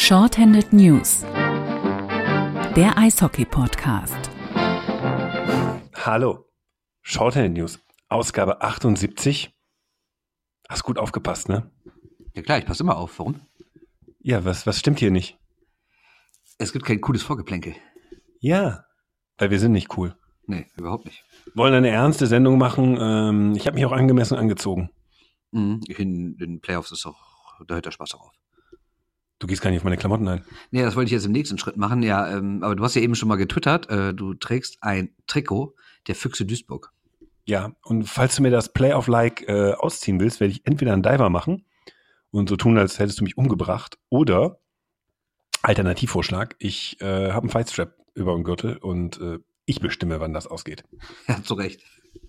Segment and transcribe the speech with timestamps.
[0.00, 1.22] Shorthanded News,
[2.76, 4.30] der Eishockey-Podcast.
[5.96, 6.46] Hallo,
[7.02, 9.50] Shorthanded News, Ausgabe 78.
[10.68, 11.72] Hast gut aufgepasst, ne?
[12.32, 13.18] Ja klar, ich passe immer auf.
[13.18, 13.40] Warum?
[14.20, 15.36] Ja, was, was stimmt hier nicht?
[16.58, 17.74] Es gibt kein cooles Vorgeplänkel.
[18.38, 18.84] Ja,
[19.36, 20.16] weil wir sind nicht cool.
[20.46, 21.24] Nee, überhaupt nicht.
[21.54, 22.96] Wollen eine ernste Sendung machen.
[23.00, 24.90] Ähm, ich habe mich auch angemessen angezogen.
[25.50, 25.80] Mhm.
[25.88, 27.18] In den Playoffs ist doch,
[27.66, 28.37] da hört der Spaß darauf.
[29.38, 30.44] Du gehst gar nicht auf meine Klamotten ein.
[30.70, 32.02] Nee, das wollte ich jetzt im nächsten Schritt machen.
[32.02, 35.74] Ja, ähm, aber du hast ja eben schon mal getwittert, äh, du trägst ein Trikot
[36.08, 36.92] der Füchse Duisburg.
[37.44, 41.30] Ja, und falls du mir das Playoff-like äh, ausziehen willst, werde ich entweder einen Diver
[41.30, 41.64] machen
[42.30, 44.58] und so tun, als hättest du mich umgebracht, oder
[45.62, 50.46] Alternativvorschlag, ich äh, habe einen Fightstrap über dem Gürtel und äh, ich bestimme, wann das
[50.46, 50.84] ausgeht.
[51.28, 51.82] Ja, zu Recht.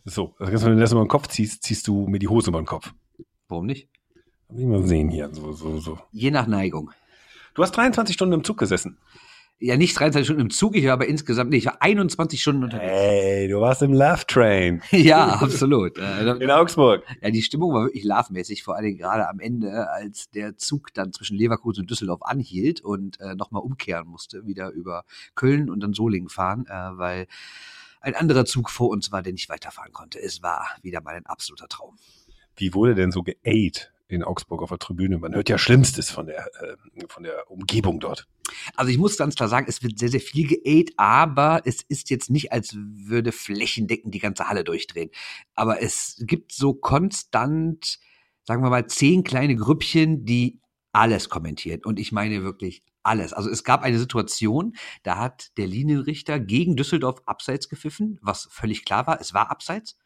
[0.06, 2.62] So, also wenn du das über den Kopf ziehst, ziehst du mir die Hose über
[2.62, 2.94] den Kopf.
[3.48, 3.90] Warum nicht?
[4.50, 6.00] Will ich mal sehen hier, so, so, so.
[6.12, 6.92] Je nach Neigung.
[7.54, 8.98] Du hast 23 Stunden im Zug gesessen.
[9.62, 12.64] Ja, nicht 23 Stunden im Zug, ich war aber insgesamt, nee, ich war 21 Stunden
[12.64, 12.92] unterwegs.
[12.92, 15.98] Hey, du warst im Love Train Ja, absolut.
[15.98, 17.04] Äh, in Augsburg.
[17.22, 21.12] Ja, die Stimmung war wirklich love-mäßig, vor allem gerade am Ende, als der Zug dann
[21.12, 25.04] zwischen Leverkusen und Düsseldorf anhielt und äh, nochmal umkehren musste, wieder über
[25.36, 27.28] Köln und dann Solingen fahren, äh, weil
[28.02, 30.20] ein anderer Zug vor uns war, der nicht weiterfahren konnte.
[30.20, 31.98] Es war wieder mal ein absoluter Traum.
[32.56, 35.18] Wie wurde denn so geaidt in Augsburg auf der Tribüne?
[35.18, 36.76] Man hört ja Schlimmstes von der, äh,
[37.08, 38.28] von der Umgebung dort.
[38.76, 42.10] Also ich muss ganz klar sagen, es wird sehr, sehr viel geaidt, aber es ist
[42.10, 45.12] jetzt nicht, als würde flächendeckend die ganze Halle durchdrehen.
[45.56, 48.00] Aber es gibt so konstant,
[48.44, 50.60] sagen wir mal, zehn kleine Grüppchen, die
[50.92, 51.82] alles kommentieren.
[51.84, 53.34] Und ich meine wirklich alles.
[53.34, 58.86] Also es gab eine Situation, da hat der Linienrichter gegen Düsseldorf abseits gepfiffen, was völlig
[58.86, 59.22] klar war.
[59.22, 59.98] Es war abseits.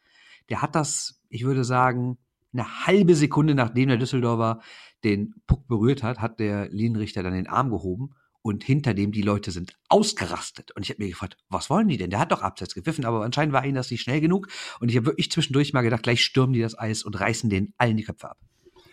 [0.48, 2.18] Der hat das, ich würde sagen,
[2.54, 4.60] eine halbe Sekunde nachdem der Düsseldorfer
[5.04, 9.22] den Puck berührt hat, hat der Linienrichter dann den Arm gehoben und hinter dem die
[9.22, 10.70] Leute sind ausgerastet.
[10.72, 12.10] Und ich habe mir gefragt, was wollen die denn?
[12.10, 14.48] Der hat doch abseits gepfiffen, aber anscheinend war ihnen das nicht schnell genug.
[14.80, 17.72] Und ich habe wirklich zwischendurch mal gedacht, gleich stürmen die das Eis und reißen denen
[17.78, 18.38] allen die Köpfe ab.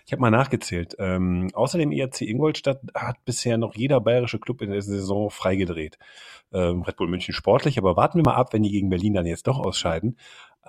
[0.06, 0.96] Ich habe mal nachgezählt.
[1.00, 5.98] Ähm, außer dem IRC Ingolstadt hat bisher noch jeder bayerische Club in der Saison freigedreht.
[6.54, 9.26] Ähm, Red Bull München sportlich, aber warten wir mal ab, wenn die gegen Berlin dann
[9.26, 10.18] jetzt doch ausscheiden.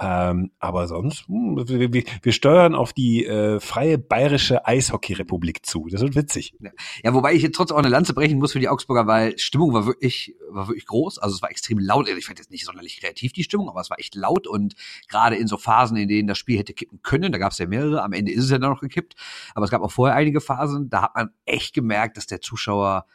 [0.05, 5.87] Ähm, aber sonst, hm, wir, wir, steuern auf die äh, freie bayerische Eishockey-Republik zu.
[5.89, 6.55] Das wird witzig.
[6.59, 6.71] Ja.
[7.05, 9.73] ja, wobei ich jetzt trotzdem auch eine Lanze brechen muss für die Augsburger, weil Stimmung
[9.73, 11.19] war wirklich, war wirklich groß.
[11.19, 12.09] Also es war extrem laut.
[12.09, 14.75] Ich fand jetzt nicht sonderlich kreativ die Stimmung, aber es war echt laut und
[15.09, 17.67] gerade in so Phasen, in denen das Spiel hätte kippen können, da gab es ja
[17.67, 18.03] mehrere.
[18.03, 19.15] Am Ende ist es ja dann noch gekippt,
[19.55, 23.07] aber es gab auch vorher einige Phasen, da hat man echt gemerkt, dass der Zuschauer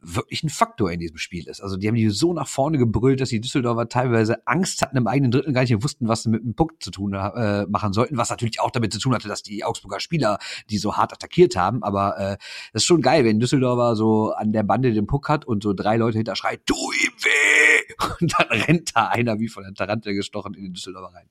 [0.00, 1.60] wirklich ein Faktor in diesem Spiel ist.
[1.60, 5.06] Also die haben die so nach vorne gebrüllt, dass die Düsseldorfer teilweise Angst hatten im
[5.06, 8.16] eigenen Drittel, gar nicht wussten, was sie mit dem Puck zu tun äh, machen sollten,
[8.16, 10.38] was natürlich auch damit zu tun hatte, dass die Augsburger Spieler
[10.70, 11.82] die so hart attackiert haben.
[11.82, 12.36] Aber äh,
[12.72, 15.72] das ist schon geil, wenn Düsseldorfer so an der Bande den Puck hat und so
[15.72, 17.94] drei Leute hinter schreit, tu ihm weh!
[18.20, 21.28] Und dann rennt da einer wie von der Tarantel gestochen in den Düsseldorfer rein.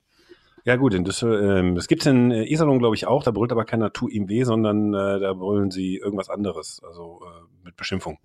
[0.66, 3.24] Ja gut, in Düsseldorf, ähm, das gibt's in äh, Iserlohn, glaube ich, auch.
[3.24, 7.22] Da brüllt aber keiner tu ihm weh, sondern äh, da brüllen sie irgendwas anderes, also
[7.24, 8.18] äh, mit Beschimpfung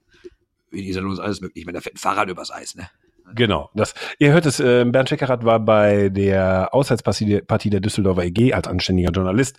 [0.73, 1.63] in Iserlohn ist alles möglich.
[1.63, 2.89] Ich meine, da fährt ein Fahrrad übers Eis, ne?
[3.35, 3.71] Genau.
[3.75, 8.69] Das, ihr hört es, äh, Bernd Scheckerath war bei der Auswärtspartie der Düsseldorfer EG als
[8.69, 9.57] anständiger Journalist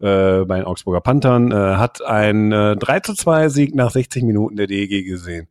[0.00, 4.24] äh, bei den Augsburger Panthern, äh, hat ein äh, 3 zu 2 Sieg nach 60
[4.24, 5.48] Minuten der DEG gesehen.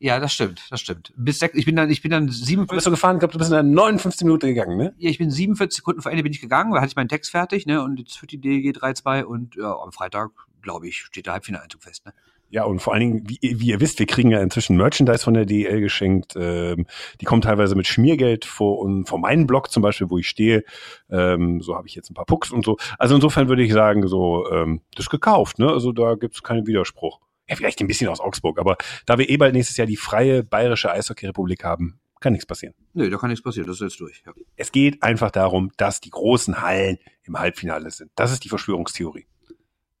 [0.00, 1.12] Ja, das stimmt, das stimmt.
[1.16, 2.68] Bis sechs, ich bin dann, ich bin dann 47.
[2.76, 3.16] Bist du gefahren?
[3.16, 4.94] Ich glaube, du bist in der 59 Minute gegangen, ne?
[4.96, 7.32] Ja, ich bin 47 Sekunden vor Ende bin ich gegangen, da hatte ich meinen Text
[7.32, 7.82] fertig, ne?
[7.82, 10.30] Und jetzt führt die DEG 3-2 und ja, am Freitag,
[10.62, 12.14] glaube ich, steht der Halbfinaleinzug fest, ne?
[12.50, 15.34] Ja, und vor allen Dingen, wie, wie ihr wisst, wir kriegen ja inzwischen Merchandise von
[15.34, 16.34] der DEL geschenkt.
[16.36, 16.86] Ähm,
[17.20, 20.64] die kommen teilweise mit Schmiergeld vor und vor meinem Blog zum Beispiel, wo ich stehe.
[21.10, 22.78] Ähm, so habe ich jetzt ein paar Pucks und so.
[22.98, 25.68] Also insofern würde ich sagen, so, ähm, das ist gekauft, ne?
[25.70, 27.20] Also da gibt's keinen Widerspruch.
[27.48, 28.76] Ja, vielleicht ein bisschen aus Augsburg, aber
[29.06, 32.74] da wir eh bald nächstes Jahr die freie bayerische Eishockey-Republik haben, kann nichts passieren.
[32.94, 34.22] Nee, da kann nichts passieren, das ist jetzt durch.
[34.26, 34.32] Ja.
[34.56, 38.10] Es geht einfach darum, dass die großen Hallen im Halbfinale sind.
[38.16, 39.26] Das ist die Verschwörungstheorie.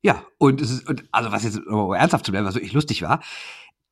[0.02, 3.02] Ja, und es ist, und also was jetzt um ernsthaft zu bleiben, was wirklich lustig
[3.02, 3.20] war,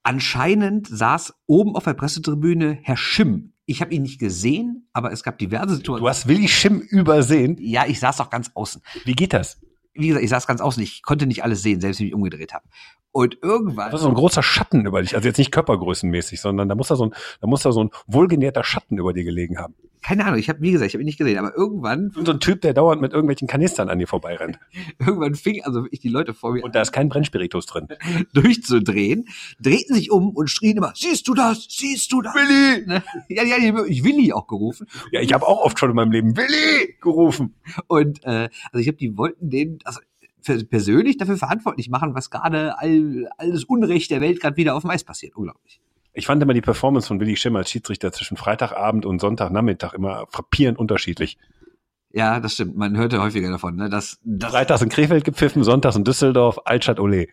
[0.03, 3.53] anscheinend saß oben auf der Pressetribüne Herr Schimm.
[3.67, 6.05] Ich habe ihn nicht gesehen, aber es gab diverse Situationen.
[6.05, 7.57] Du hast Willi Schimm übersehen?
[7.59, 8.83] Ja, ich saß auch ganz außen.
[9.05, 9.61] Wie geht das?
[9.95, 10.83] Wie gesagt, ich saß ganz außen.
[10.83, 12.69] Ich konnte nicht alles sehen, selbst wenn ich mich umgedreht habe.
[13.17, 13.91] Und irgendwann.
[13.91, 15.15] Das ist so ein großer Schatten über dich.
[15.15, 17.89] Also jetzt nicht körpergrößenmäßig, sondern da muss da so ein, da muss da so ein
[18.07, 19.75] wohlgenährter Schatten über dir gelegen haben.
[20.03, 22.13] Keine Ahnung, ich habe, wie gesagt, ich habe ihn nicht gesehen, aber irgendwann.
[22.15, 24.59] Und so ein Typ, der dauernd mit irgendwelchen Kanistern an dir vorbeirennt.
[24.99, 26.63] irgendwann fing also wirklich die Leute vor mir.
[26.63, 27.89] Und da ist kein Brennspiritus drin.
[28.35, 29.25] durchzudrehen,
[29.61, 31.67] drehten sich um und schrien immer, siehst du das?
[31.71, 32.35] Siehst du das?
[32.35, 32.85] Willi!
[32.87, 33.03] Ne?
[33.31, 34.87] Ja, ja, ich Willi auch gerufen.
[35.11, 37.55] Ja, ich habe auch oft schon in meinem Leben Willi gerufen.
[37.87, 40.01] Und äh, also ich habe die wollten den, also
[40.69, 44.91] persönlich dafür verantwortlich machen, was gerade all, alles Unrecht der Welt gerade wieder auf dem
[44.91, 45.37] Eis passiert.
[45.37, 45.81] Unglaublich.
[46.19, 50.27] Ich fand immer die Performance von Willi Schimmer als Schiedsrichter zwischen Freitagabend und Sonntagnachmittag immer
[50.31, 51.37] frappierend unterschiedlich.
[52.11, 52.75] Ja, das stimmt.
[52.75, 53.77] Man hörte häufiger davon.
[53.77, 53.91] Ne?
[53.91, 57.27] Das, das, Freitags in Krefeld gepfiffen, sonntags in Düsseldorf, Altstadt Ole.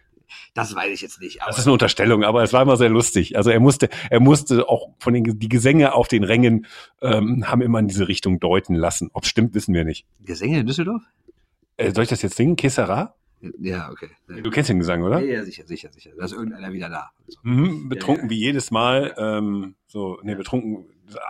[0.53, 1.39] das weiß ich jetzt nicht.
[1.47, 3.37] Das ist eine Unterstellung, aber es war immer sehr lustig.
[3.37, 6.65] Also er musste, er musste auch von den die Gesänge auf den Rängen
[7.01, 9.09] ähm, haben immer in diese Richtung deuten lassen.
[9.13, 10.05] Ob stimmt, wissen wir nicht.
[10.25, 11.03] Gesänge in Düsseldorf?
[11.77, 12.55] Äh, soll ich das jetzt singen?
[12.55, 13.15] Kessera?
[13.59, 14.09] Ja, okay.
[14.27, 15.19] Du kennst den Gesang, oder?
[15.19, 16.11] Ja, ja, sicher, sicher, sicher.
[16.17, 17.11] Da ist irgendeiner wieder da.
[17.27, 17.39] So.
[17.43, 19.13] Mhm, betrunken wie jedes Mal.
[19.17, 20.85] Ähm, so, nee, betrunken.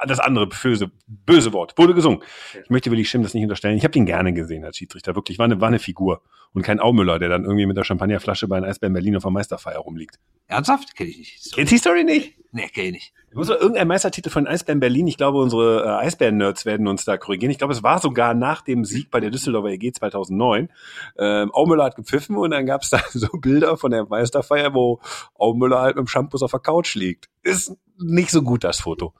[0.05, 1.77] Das andere böse, böse Wort.
[1.77, 2.21] Wurde gesungen.
[2.63, 3.77] Ich möchte Willi Schimm das nicht unterstellen.
[3.77, 5.15] Ich habe den gerne gesehen als Schiedsrichter.
[5.15, 6.21] Wirklich, war eine, war eine Figur.
[6.53, 9.31] Und kein Aumüller, der dann irgendwie mit der Champagnerflasche bei einem Eisbären Berlin auf der
[9.31, 10.19] Meisterfeier rumliegt.
[10.47, 10.95] Ernsthaft?
[10.95, 11.43] Kenn ich nicht.
[11.43, 11.55] So.
[11.55, 12.37] Kennst du die Story nicht?
[12.51, 13.13] Nee, kenn ich nicht.
[13.33, 15.07] Muss irgendein Meistertitel von Eisbären Berlin.
[15.07, 17.51] Ich glaube, unsere äh, Eisbären-Nerds werden uns da korrigieren.
[17.51, 20.69] Ich glaube, es war sogar nach dem Sieg bei der Düsseldorfer EG 2009.
[21.17, 24.99] Ähm, Aumüller hat gepfiffen und dann gab es da so Bilder von der Meisterfeier, wo
[25.33, 27.29] Aumüller halt mit dem Shampoo auf der Couch liegt.
[27.41, 29.15] Ist nicht so gut, das Foto.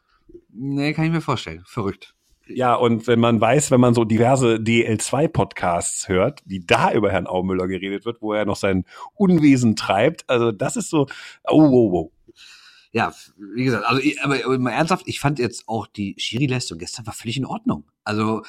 [0.49, 1.63] Nee, kann ich mir vorstellen.
[1.65, 2.15] Verrückt.
[2.47, 7.25] Ja, und wenn man weiß, wenn man so diverse DL2-Podcasts hört, wie da über Herrn
[7.25, 11.07] Aumüller geredet wird, wo er noch sein Unwesen treibt, also das ist so,
[11.45, 12.11] oh, oh, oh.
[12.91, 17.07] Ja, wie gesagt, also aber, aber mal ernsthaft, ich fand jetzt auch die Schiri-Leistung gestern
[17.07, 17.85] war völlig in Ordnung.
[18.03, 18.43] Also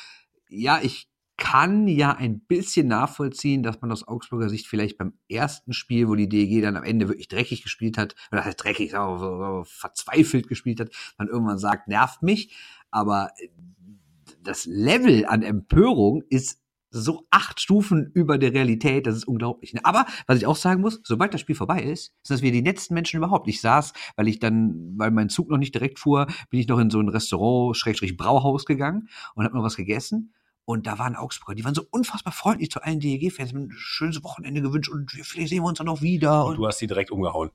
[0.49, 5.73] ja, ich kann ja ein bisschen nachvollziehen, dass man aus Augsburger Sicht vielleicht beim ersten
[5.73, 8.93] Spiel, wo die DEG dann am Ende wirklich dreckig gespielt hat, oder das heißt dreckig,
[9.65, 12.55] verzweifelt gespielt hat, man irgendwann sagt, nervt mich.
[12.91, 13.49] Aber äh,
[14.43, 16.61] das Level an Empörung ist
[16.91, 19.75] so acht Stufen über der Realität, das ist unglaublich.
[19.75, 19.81] ne?
[19.83, 22.61] Aber was ich auch sagen muss, sobald das Spiel vorbei ist, sind das wir die
[22.61, 23.49] letzten Menschen überhaupt.
[23.49, 26.79] Ich saß, weil ich dann, weil mein Zug noch nicht direkt fuhr, bin ich noch
[26.79, 30.33] in so ein Restaurant, Schrägstrich Brauhaus gegangen und habe noch was gegessen.
[30.67, 34.23] Und da waren Augsburger, die waren so unfassbar freundlich zu allen DEG-Fans, haben ein schönes
[34.25, 36.45] Wochenende gewünscht und vielleicht sehen wir uns dann noch wieder.
[36.45, 37.51] Und Und du hast sie direkt umgehauen.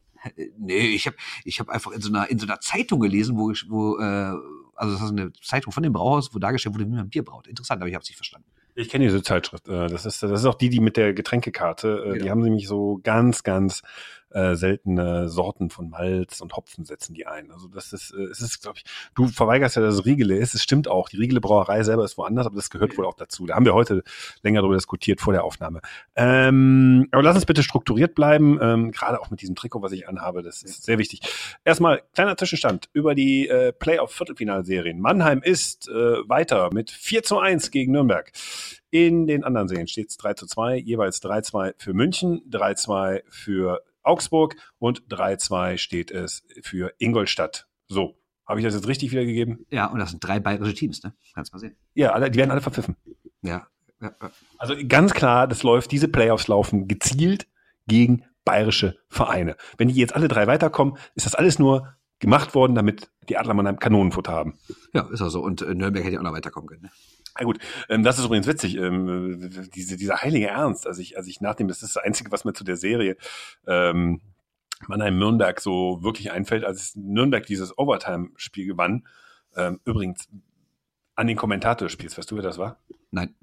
[0.57, 1.15] Nee, ich habe
[1.45, 4.33] ich hab einfach in so einer in so einer Zeitung gelesen, wo ich, wo äh,
[4.75, 7.47] also das ist eine Zeitung von dem Brauhaus, wo dargestellt wurde, wie man Bier braut.
[7.47, 8.45] Interessant, aber ich habe es nicht verstanden.
[8.75, 9.67] Ich kenne diese Zeitschrift.
[9.67, 12.03] äh, Das ist, das ist auch die, die mit der Getränkekarte.
[12.05, 12.31] äh, Die Genau.
[12.31, 13.81] haben nämlich so ganz, ganz
[14.31, 17.51] äh, seltene Sorten von Malz und Hopfen setzen die ein.
[17.51, 18.83] Also das ist, äh, es ist, glaube ich,
[19.15, 20.53] du verweigerst ja, dass es Riegele ist.
[20.53, 21.09] Es stimmt auch.
[21.09, 23.45] Die Riegele Brauerei selber ist woanders, aber das gehört wohl auch dazu.
[23.45, 24.03] Da haben wir heute
[24.43, 25.81] länger darüber diskutiert vor der Aufnahme.
[26.15, 30.07] Ähm, aber lass uns bitte strukturiert bleiben, ähm, gerade auch mit diesem Trikot, was ich
[30.07, 30.43] anhabe.
[30.43, 31.21] Das ist sehr wichtig.
[31.65, 34.99] Erstmal kleiner Zwischenstand über die äh, Playoff-Viertelfinalserien.
[34.99, 38.31] Mannheim ist äh, weiter mit 4 zu 1 gegen Nürnberg.
[38.91, 43.83] In den anderen Serien steht es 3 zu 2, jeweils 3-2 für München, 3-2 für
[44.09, 47.67] Augsburg und 3-2 steht es für Ingolstadt.
[47.87, 49.65] So, habe ich das jetzt richtig wiedergegeben?
[49.69, 51.13] Ja, und das sind drei bayerische Teams, ne?
[51.35, 51.75] Kannst mal sehen.
[51.93, 52.95] Ja, alle, die werden alle verpfiffen.
[53.41, 53.67] Ja.
[54.01, 54.15] ja.
[54.57, 57.47] Also ganz klar, das läuft, diese Playoffs laufen gezielt
[57.87, 59.55] gegen bayerische Vereine.
[59.77, 63.53] Wenn die jetzt alle drei weiterkommen, ist das alles nur gemacht worden, damit die Adler
[63.53, 64.57] Mannheim Kanonenfutter haben.
[64.93, 65.41] Ja, ist auch so.
[65.41, 66.81] Und äh, Nürnberg hätte ja auch noch weiterkommen können.
[66.81, 66.89] Ne?
[67.37, 67.59] Na gut,
[67.89, 71.41] ähm, das ist übrigens witzig, ähm, äh, diese, dieser heilige Ernst, als ich, als ich
[71.41, 73.17] nachdem, das ist das Einzige, was mir zu der Serie
[73.67, 74.21] ähm,
[74.87, 79.07] Mannheim-Nürnberg so wirklich einfällt, als Nürnberg dieses Overtime-Spiel gewann.
[79.55, 80.29] Ähm, übrigens,
[81.15, 82.79] an den Kommentator des Spiels, weißt du, wer das war?
[83.11, 83.35] Nein.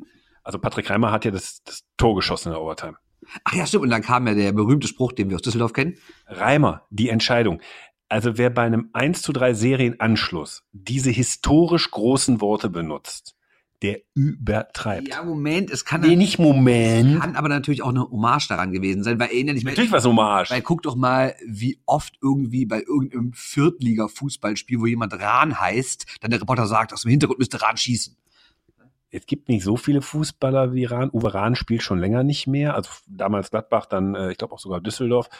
[0.42, 2.96] Also Patrick Reimer hat ja das, das Tor geschossen in der Overtime.
[3.44, 3.84] Ach ja, stimmt.
[3.84, 5.98] Und dann kam ja der berühmte Spruch, den wir aus Düsseldorf kennen.
[6.26, 7.60] Reimer, die Entscheidung.
[8.08, 13.36] Also wer bei einem 1 zu 3 Serienanschluss diese historisch großen Worte benutzt,
[13.82, 15.08] der übertreibt.
[15.08, 17.20] Ja, Moment, es kann, Nee, nicht Moment.
[17.20, 20.04] kann aber natürlich auch eine Hommage daran gewesen sein, weil erinnere dich mal, Natürlich was
[20.04, 20.50] Hommage.
[20.50, 26.30] weil guck doch mal, wie oft irgendwie bei irgendeinem Viertliga-Fußballspiel, wo jemand Rahn heißt, dann
[26.30, 28.16] der Reporter sagt, aus dem Hintergrund müsste Rahn schießen.
[29.16, 31.08] Es gibt nicht so viele Fußballer wie Rahn.
[31.10, 32.74] Uwe Rahn spielt schon länger nicht mehr.
[32.74, 35.30] Also damals Gladbach, dann äh, ich glaube auch sogar Düsseldorf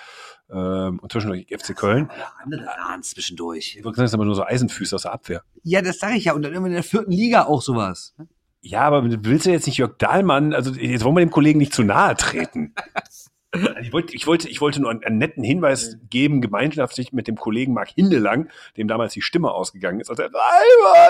[0.50, 2.08] ähm, und zwischendurch FC Köln.
[2.08, 3.76] Alle andere Rahn zwischendurch.
[3.76, 5.42] Ich würde sagen, das sind aber nur so Eisenfüße aus der Abwehr.
[5.62, 6.32] Ja, das sage ich ja.
[6.32, 8.14] Und dann immer in der vierten Liga auch sowas.
[8.62, 11.74] Ja, aber willst du jetzt nicht Jörg Dahlmann, also jetzt wollen wir dem Kollegen nicht
[11.74, 12.74] zu nahe treten.
[13.80, 17.36] Ich wollte, ich wollte, ich wollte nur einen, einen netten Hinweis geben, gemeinschaftlich mit dem
[17.36, 20.30] Kollegen Marc Hindelang, dem damals die Stimme ausgegangen ist, als er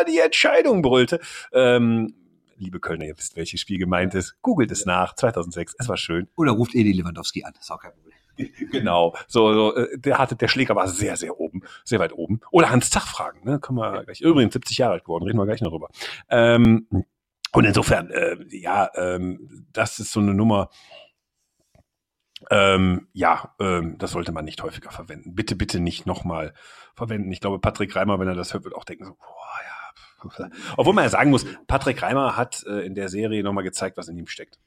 [0.07, 1.19] die Entscheidung brüllte.
[1.53, 2.15] Ähm,
[2.59, 4.41] liebe Kölner, ihr wisst, welches Spiel gemeint ist.
[4.43, 6.29] Googelt es nach, 2006, es war schön.
[6.37, 7.55] Oder ruft Edi Lewandowski an.
[7.59, 8.15] ist auch kein Problem.
[8.71, 12.41] Genau, so, so äh, der hatte, der Schläger war sehr, sehr oben, sehr weit oben.
[12.51, 14.21] Oder Hans Zach fragen, ne, können wir gleich.
[14.21, 15.89] Übrigens 70 Jahre alt geworden, reden wir gleich noch drüber.
[16.29, 16.87] Ähm,
[17.53, 20.69] und insofern, äh, ja, ähm, das ist so eine Nummer.
[22.51, 25.35] Ähm, ja, ähm, das sollte man nicht häufiger verwenden.
[25.35, 26.53] Bitte, bitte nicht nochmal
[26.95, 27.33] verwenden.
[27.33, 29.76] Ich glaube, Patrick Reimer, wenn er das hört, wird auch denken so, boah, ja.
[30.77, 34.09] Obwohl man ja sagen muss, Patrick Reimer hat äh, in der Serie nochmal gezeigt, was
[34.09, 34.59] in ihm steckt.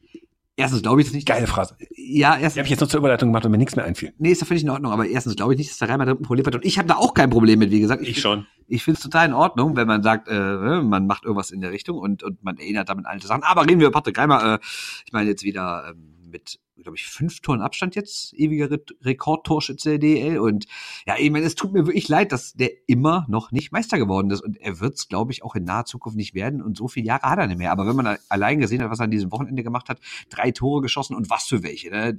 [0.55, 1.25] Erstens glaube ich das nicht.
[1.25, 1.77] Geile Phrase.
[1.95, 2.57] Ja, Die erstens.
[2.57, 4.13] habe ich jetzt noch zur Überleitung gemacht und mir nichts mehr einfiel.
[4.17, 6.19] Nee, ist ja völlig in Ordnung, aber erstens glaube ich nicht, dass der Real Madrid
[6.19, 6.53] ein Problem hat.
[6.55, 8.05] Und ich habe da auch kein Problem mit, wie gesagt.
[8.05, 8.45] Ich schon.
[8.67, 11.71] Ich finde es total in Ordnung, wenn man sagt, äh, man macht irgendwas in der
[11.71, 13.43] Richtung und, und man erinnert damit an alte Sachen.
[13.43, 14.55] Aber reden wir über Patrick Reimer.
[14.55, 14.59] Äh,
[15.05, 19.97] ich meine jetzt wieder ähm, mit, glaube ich, fünf Toren Abstand jetzt, ewiger Re Rekordtorschütze
[19.97, 20.39] der DL.
[20.39, 20.65] Und
[21.05, 24.29] ja, ich meine, es tut mir wirklich leid, dass der immer noch nicht Meister geworden
[24.31, 24.41] ist.
[24.41, 26.61] Und er wird es, glaube ich, auch in naher Zukunft nicht werden.
[26.61, 27.71] Und so viele Jahre hat er nicht mehr.
[27.71, 30.81] Aber wenn man allein gesehen hat, was er an diesem Wochenende gemacht hat, drei Tore
[30.81, 32.17] geschossen und was für welche, ne?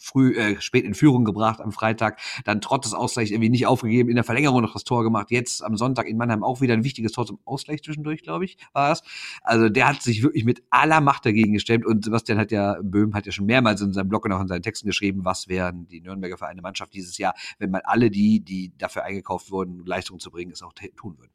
[0.00, 4.08] Früh, äh, spät in Führung gebracht am Freitag, dann trotz des Ausgleichs irgendwie nicht aufgegeben,
[4.08, 6.84] in der Verlängerung noch das Tor gemacht, jetzt am Sonntag in Mannheim auch wieder ein
[6.84, 9.02] wichtiges Tor zum Ausgleich zwischendurch, glaube ich, war es.
[9.42, 13.14] Also der hat sich wirklich mit aller Macht dagegen gestemmt und Sebastian hat ja, Böhm
[13.14, 15.86] hat ja schon mehrmals in seinem Blog und auch in seinen Texten geschrieben, was wären
[15.88, 19.84] die Nürnberger für eine Mannschaft dieses Jahr, wenn man alle die, die dafür eingekauft wurden,
[19.84, 21.32] Leistung zu bringen, es auch tun würden.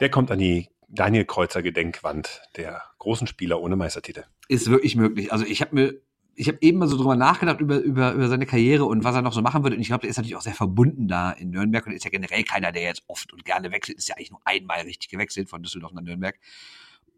[0.00, 4.24] Der kommt an die Daniel Kreuzer Gedenkwand, der großen Spieler ohne Meistertitel.
[4.48, 5.32] Ist wirklich möglich.
[5.32, 6.00] Also ich habe mir
[6.36, 9.22] ich habe eben mal so drüber nachgedacht über, über, über seine Karriere und was er
[9.22, 9.76] noch so machen würde.
[9.76, 12.10] Und ich glaube, der ist natürlich auch sehr verbunden da in Nürnberg und ist ja
[12.10, 13.98] generell keiner, der jetzt oft und gerne wechselt.
[13.98, 16.38] Ist ja eigentlich nur einmal richtig gewechselt von Düsseldorf nach Nürnberg.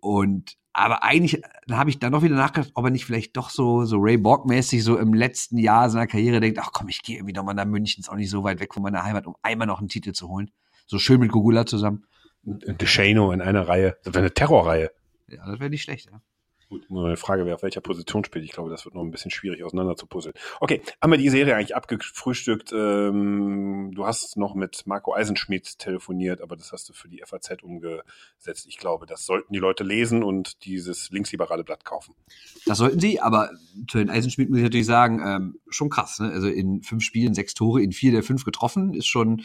[0.00, 3.86] Und aber eigentlich, habe ich dann noch wieder nachgedacht, ob er nicht vielleicht doch so,
[3.86, 7.32] so Ray Borg-mäßig so im letzten Jahr seiner Karriere denkt, ach komm, ich gehe irgendwie
[7.32, 9.78] nochmal nach München, ist auch nicht so weit weg von meiner Heimat, um einmal noch
[9.78, 10.50] einen Titel zu holen.
[10.86, 12.04] So schön mit Gugula zusammen.
[12.42, 13.96] DeShano in einer Reihe.
[14.04, 14.90] Das wäre eine Terrorreihe.
[15.28, 16.20] Ja, das wäre nicht schlecht, ja.
[16.68, 18.44] Gut, nur eine Frage, wer auf welcher Position spielt.
[18.44, 20.34] Ich glaube, das wird noch ein bisschen schwierig auseinander zu puzzeln.
[20.58, 22.72] Okay, haben wir die Serie eigentlich abgefrühstückt.
[22.72, 27.62] Ähm, du hast noch mit Marco Eisenschmidt telefoniert, aber das hast du für die FAZ
[27.62, 28.66] umgesetzt.
[28.66, 32.16] Ich glaube, das sollten die Leute lesen und dieses linksliberale Blatt kaufen.
[32.64, 33.50] Das sollten sie, aber
[33.88, 36.18] zu den Eisenschmidt muss ich natürlich sagen, ähm, schon krass.
[36.18, 36.32] Ne?
[36.32, 39.44] Also in fünf Spielen sechs Tore, in vier der fünf getroffen, ist schon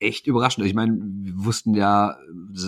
[0.00, 0.66] echt überraschend.
[0.66, 2.16] Ich meine, wir wussten ja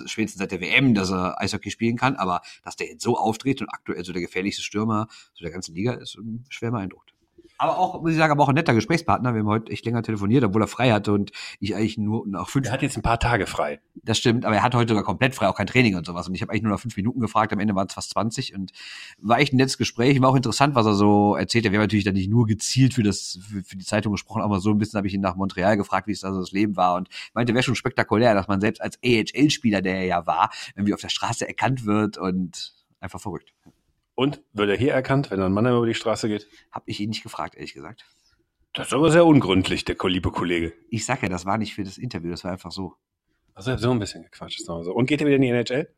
[0.06, 3.60] spätestens seit der WM, dass er Eishockey spielen kann, aber dass der jetzt so auftritt
[3.60, 6.18] und aktuell so der gefährlichste Stürmer zu der ganzen Liga ist,
[6.48, 7.14] schwer beeindruckt.
[7.60, 9.34] Aber auch, muss ich sagen, aber auch ein netter Gesprächspartner.
[9.34, 12.48] Wir haben heute echt länger telefoniert, obwohl er frei hatte und ich eigentlich nur nach
[12.48, 12.66] fünf.
[12.66, 13.80] Er hat jetzt ein paar Tage frei.
[14.02, 16.26] Das stimmt, aber er hat heute sogar komplett frei, auch kein Training und sowas.
[16.26, 18.54] Und ich habe eigentlich nur nach fünf Minuten gefragt, am Ende waren es fast 20
[18.54, 18.72] und
[19.18, 20.18] war echt ein nettes Gespräch.
[20.22, 21.72] War auch interessant, was er so erzählt hat.
[21.72, 24.60] Wir haben natürlich dann nicht nur gezielt für das, für, für die Zeitung gesprochen, aber
[24.60, 26.76] so ein bisschen habe ich ihn nach Montreal gefragt, wie es da so das Leben
[26.76, 30.48] war und meinte, wäre schon spektakulär, dass man selbst als AHL-Spieler, der er ja war,
[30.76, 33.52] irgendwie auf der Straße erkannt wird und einfach verrückt.
[34.20, 36.46] Und wird er hier erkannt, wenn ein Mann über die Straße geht?
[36.70, 38.04] Hab ich ihn nicht gefragt, ehrlich gesagt.
[38.74, 40.74] Das ist aber sehr ungründlich, der liebe Kollege.
[40.90, 42.92] Ich sag ja, das war nicht für das Interview, das war einfach so.
[43.54, 44.60] Also so ein bisschen gequatscht.
[44.60, 44.74] So.
[44.74, 45.88] Und geht er wieder in die NHL?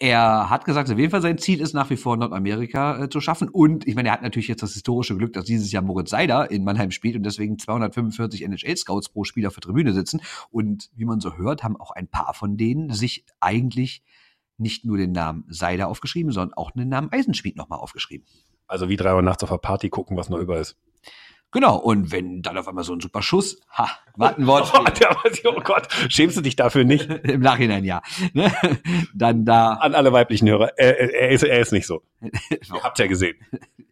[0.00, 3.20] Er hat gesagt, auf jeden Fall sein Ziel ist nach wie vor Nordamerika äh, zu
[3.20, 3.48] schaffen.
[3.48, 6.50] Und ich meine, er hat natürlich jetzt das historische Glück, dass dieses Jahr Moritz Seider
[6.50, 10.20] in Mannheim spielt und deswegen 245 NHL-Scouts pro Spieler für Tribüne sitzen.
[10.50, 14.02] Und wie man so hört, haben auch ein paar von denen sich eigentlich
[14.58, 18.26] nicht nur den Namen Seider aufgeschrieben, sondern auch den Namen Eisenschmied nochmal aufgeschrieben.
[18.66, 20.76] Also wie drei Uhr nachts auf der Party gucken, was noch über ist.
[21.56, 24.70] Genau, und wenn dann auf einmal so ein super Schuss, ha, Wartenwort.
[24.74, 24.84] oh,
[25.56, 27.08] oh Gott, schämst du dich dafür nicht?
[27.24, 28.02] Im Nachhinein ja.
[28.34, 28.52] Ne?
[29.14, 29.72] Dann da.
[29.72, 32.02] An alle weiblichen Hörer, er, er, ist, er ist nicht so.
[32.20, 33.38] Ihr habt ja gesehen.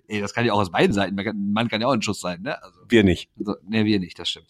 [0.09, 1.15] Ey, das kann ja auch aus beiden Seiten.
[1.15, 2.63] Man kann, ein Mann kann ja auch ein Schuss sein, ne?
[2.63, 3.31] Also, wir nicht.
[3.39, 4.49] Also, ne, wir nicht, das stimmt.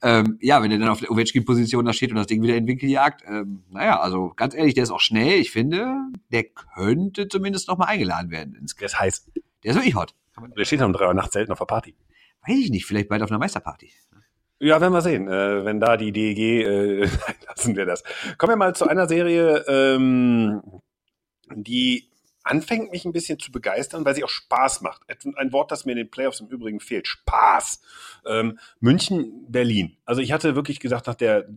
[0.00, 2.64] Ähm, ja, wenn er dann auf der Ovechkin-Position da steht und das Ding wieder in
[2.64, 5.38] den Winkel jagt, ähm, naja, also ganz ehrlich, der ist auch schnell.
[5.38, 5.98] Ich finde,
[6.32, 8.54] der könnte zumindest noch mal eingeladen werden.
[8.54, 9.30] Ins der ist heiß.
[9.62, 10.14] Der ist wirklich hot.
[10.56, 11.94] Der steht um drei Uhr nachts selten auf der Party.
[12.46, 13.90] Weiß ich nicht, vielleicht bald auf einer Meisterparty.
[14.60, 15.28] Ja, werden wir sehen.
[15.28, 17.08] Äh, wenn da die DEG, äh,
[17.48, 18.02] lassen wir das.
[18.38, 20.62] Kommen wir mal zu einer Serie, ähm,
[21.54, 22.10] die
[22.44, 25.02] anfängt mich ein bisschen zu begeistern, weil sie auch Spaß macht.
[25.36, 27.08] Ein Wort, das mir in den Playoffs im Übrigen fehlt.
[27.08, 27.80] Spaß.
[28.26, 29.96] Ähm, München, Berlin.
[30.04, 31.48] Also ich hatte wirklich gesagt, nach der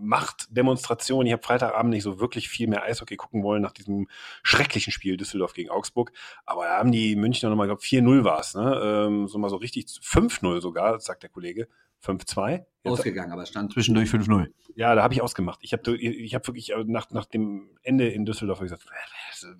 [0.00, 4.08] Machtdemonstration, ich habe Freitagabend nicht so wirklich viel mehr Eishockey gucken wollen nach diesem
[4.42, 6.12] schrecklichen Spiel Düsseldorf gegen Augsburg.
[6.44, 8.80] Aber da haben die Münchner nochmal, glaube 4-0 war es, ne?
[8.82, 11.68] Ähm, so mal so richtig 5-0 sogar, sagt der Kollege.
[12.04, 12.64] 5-2.
[12.84, 14.46] Ausgegangen, aber es stand zwischendurch 5-0.
[14.76, 15.58] Ja, da habe ich ausgemacht.
[15.62, 18.84] Ich habe ich hab wirklich nach, nach dem Ende in Düsseldorf gesagt,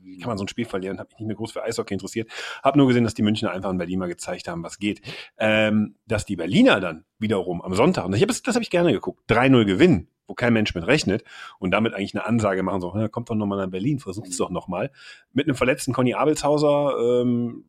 [0.02, 0.98] wie kann man so ein Spiel verlieren?
[0.98, 2.30] Habe mich nicht mehr groß für Eishockey interessiert.
[2.62, 5.00] Habe nur gesehen, dass die Münchner einfach in Berlin mal gezeigt haben, was geht.
[5.38, 8.92] Ähm, dass die Berliner dann wiederum am Sonntag, und ich hab, das habe ich gerne
[8.92, 11.24] geguckt, 3-0 gewinnen, wo kein Mensch mit rechnet
[11.58, 14.50] und damit eigentlich eine Ansage machen, so, ja, kommt doch nochmal nach Berlin, versucht's doch
[14.50, 14.90] nochmal.
[15.32, 17.64] Mit einem verletzten Conny Abelshauser, ähm,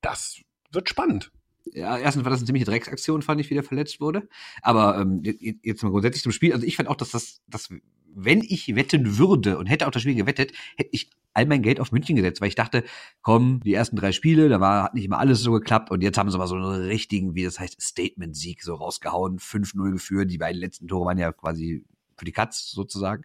[0.00, 0.40] das
[0.72, 1.30] wird spannend
[1.74, 4.28] ja, erstens war das eine ziemliche Drecksaktion, fand ich, wie der verletzt wurde.
[4.62, 6.52] Aber ähm, jetzt mal grundsätzlich zum Spiel.
[6.52, 7.68] Also ich fand auch, dass das, dass,
[8.14, 11.80] wenn ich wetten würde und hätte auch das Spiel gewettet, hätte ich all mein Geld
[11.80, 12.84] auf München gesetzt, weil ich dachte,
[13.22, 16.18] komm, die ersten drei Spiele, da war, hat nicht immer alles so geklappt und jetzt
[16.18, 20.30] haben sie mal so einen richtigen, wie das heißt, Statement-Sieg so rausgehauen, 5-0 geführt.
[20.30, 21.86] Die beiden letzten Tore waren ja quasi
[22.22, 23.24] für die Katz sozusagen.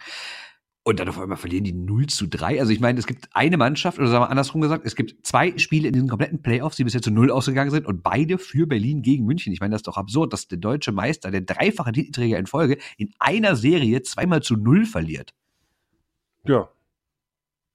[0.83, 2.61] Und dann auf einmal verlieren die 0 zu 3.
[2.61, 5.57] Also ich meine, es gibt eine Mannschaft, oder sagen wir andersrum gesagt, es gibt zwei
[5.57, 9.01] Spiele in diesen kompletten Playoffs, die bisher zu 0 ausgegangen sind und beide für Berlin
[9.01, 9.51] gegen München.
[9.51, 12.77] Ich meine, das ist doch absurd, dass der deutsche Meister, der dreifache Titelträger in Folge,
[12.97, 15.33] in einer Serie zweimal zu 0 verliert.
[16.45, 16.69] Ja.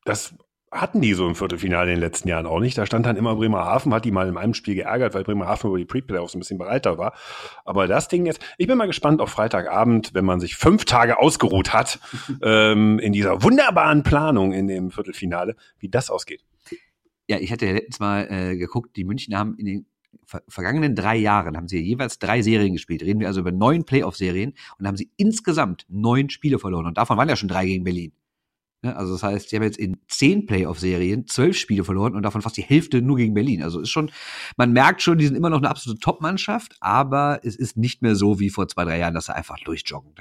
[0.05, 0.35] Das
[0.73, 2.79] hatten die so im Viertelfinale in den letzten Jahren auch nicht.
[2.79, 5.79] Da stand dann immer Bremerhaven, hat die mal in einem Spiel geärgert, weil Bremerhaven über
[5.79, 7.15] die Pre-Playoffs ein bisschen breiter war.
[7.67, 11.19] Aber das Ding jetzt, ich bin mal gespannt auf Freitagabend, wenn man sich fünf Tage
[11.19, 12.01] ausgeruht hat,
[12.43, 16.43] ähm, in dieser wunderbaren Planung in dem Viertelfinale, wie das ausgeht.
[17.29, 19.87] Ja, ich hatte ja letztens mal äh, geguckt, die München haben in den
[20.25, 23.03] ver vergangenen drei Jahren haben sie jeweils drei Serien gespielt.
[23.03, 26.87] Reden wir also über neun Playoff-Serien und haben sie insgesamt neun Spiele verloren.
[26.87, 28.13] Und davon waren ja schon drei gegen Berlin.
[28.83, 28.97] Ne?
[28.97, 32.57] Also das heißt, sie haben jetzt in zehn Playoff-Serien zwölf Spiele verloren und davon fast
[32.57, 33.63] die Hälfte nur gegen Berlin.
[33.63, 34.11] Also ist schon,
[34.57, 38.15] man merkt schon, die sind immer noch eine absolute Top-Mannschaft, aber es ist nicht mehr
[38.15, 40.15] so wie vor zwei, drei Jahren, dass sie einfach durchjoggen.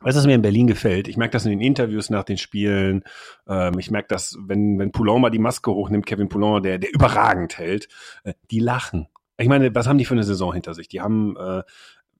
[0.00, 1.06] Weißt du, was mir in Berlin gefällt?
[1.06, 3.04] Ich merke das in den Interviews nach den Spielen.
[3.46, 6.92] Ähm, ich merke das, wenn, wenn Poulon mal die Maske hochnimmt, Kevin Poulon, der, der
[6.92, 7.86] überragend hält,
[8.24, 9.06] äh, die lachen.
[9.38, 10.88] Ich meine, was haben die für eine Saison hinter sich?
[10.88, 11.62] Die haben äh,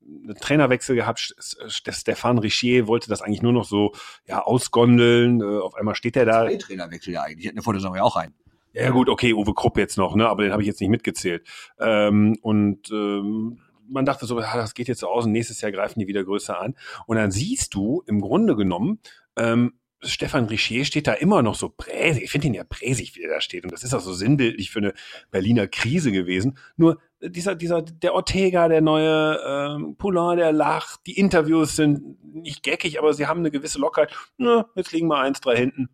[0.07, 1.35] einen Trainerwechsel gehabt.
[1.69, 3.93] Stefan Richier wollte das eigentlich nur noch so
[4.27, 5.41] ja ausgondeln.
[5.41, 6.47] Äh, auf einmal steht er da.
[6.47, 7.47] Zwei Trainerwechsel ja eigentlich.
[7.47, 8.35] Hatten wir vor der Saison ja auch einen.
[8.75, 11.47] Ja gut, okay, Uwe Krupp jetzt noch, ne, aber den habe ich jetzt nicht mitgezählt.
[11.79, 15.73] Ähm, und ähm, man dachte so, ja, das geht jetzt so aus und nächstes Jahr
[15.73, 16.75] greifen die wieder größer an.
[17.07, 19.01] Und dann siehst du im Grunde genommen,
[19.37, 22.25] ähm, Stefan Richier steht da immer noch so präsig.
[22.25, 23.65] Ich finde ihn ja präsig, wie er da steht.
[23.65, 24.95] Und das ist auch so sinnbildlich für eine
[25.31, 26.59] Berliner Krise gewesen.
[26.77, 31.01] Nur dieser, dieser, der Ortega, der neue ähm, Poulain, der lacht.
[31.07, 34.13] Die Interviews sind nicht geckig, aber sie haben eine gewisse Lockerheit.
[34.39, 35.89] Na, jetzt liegen wir eins, drei hinten.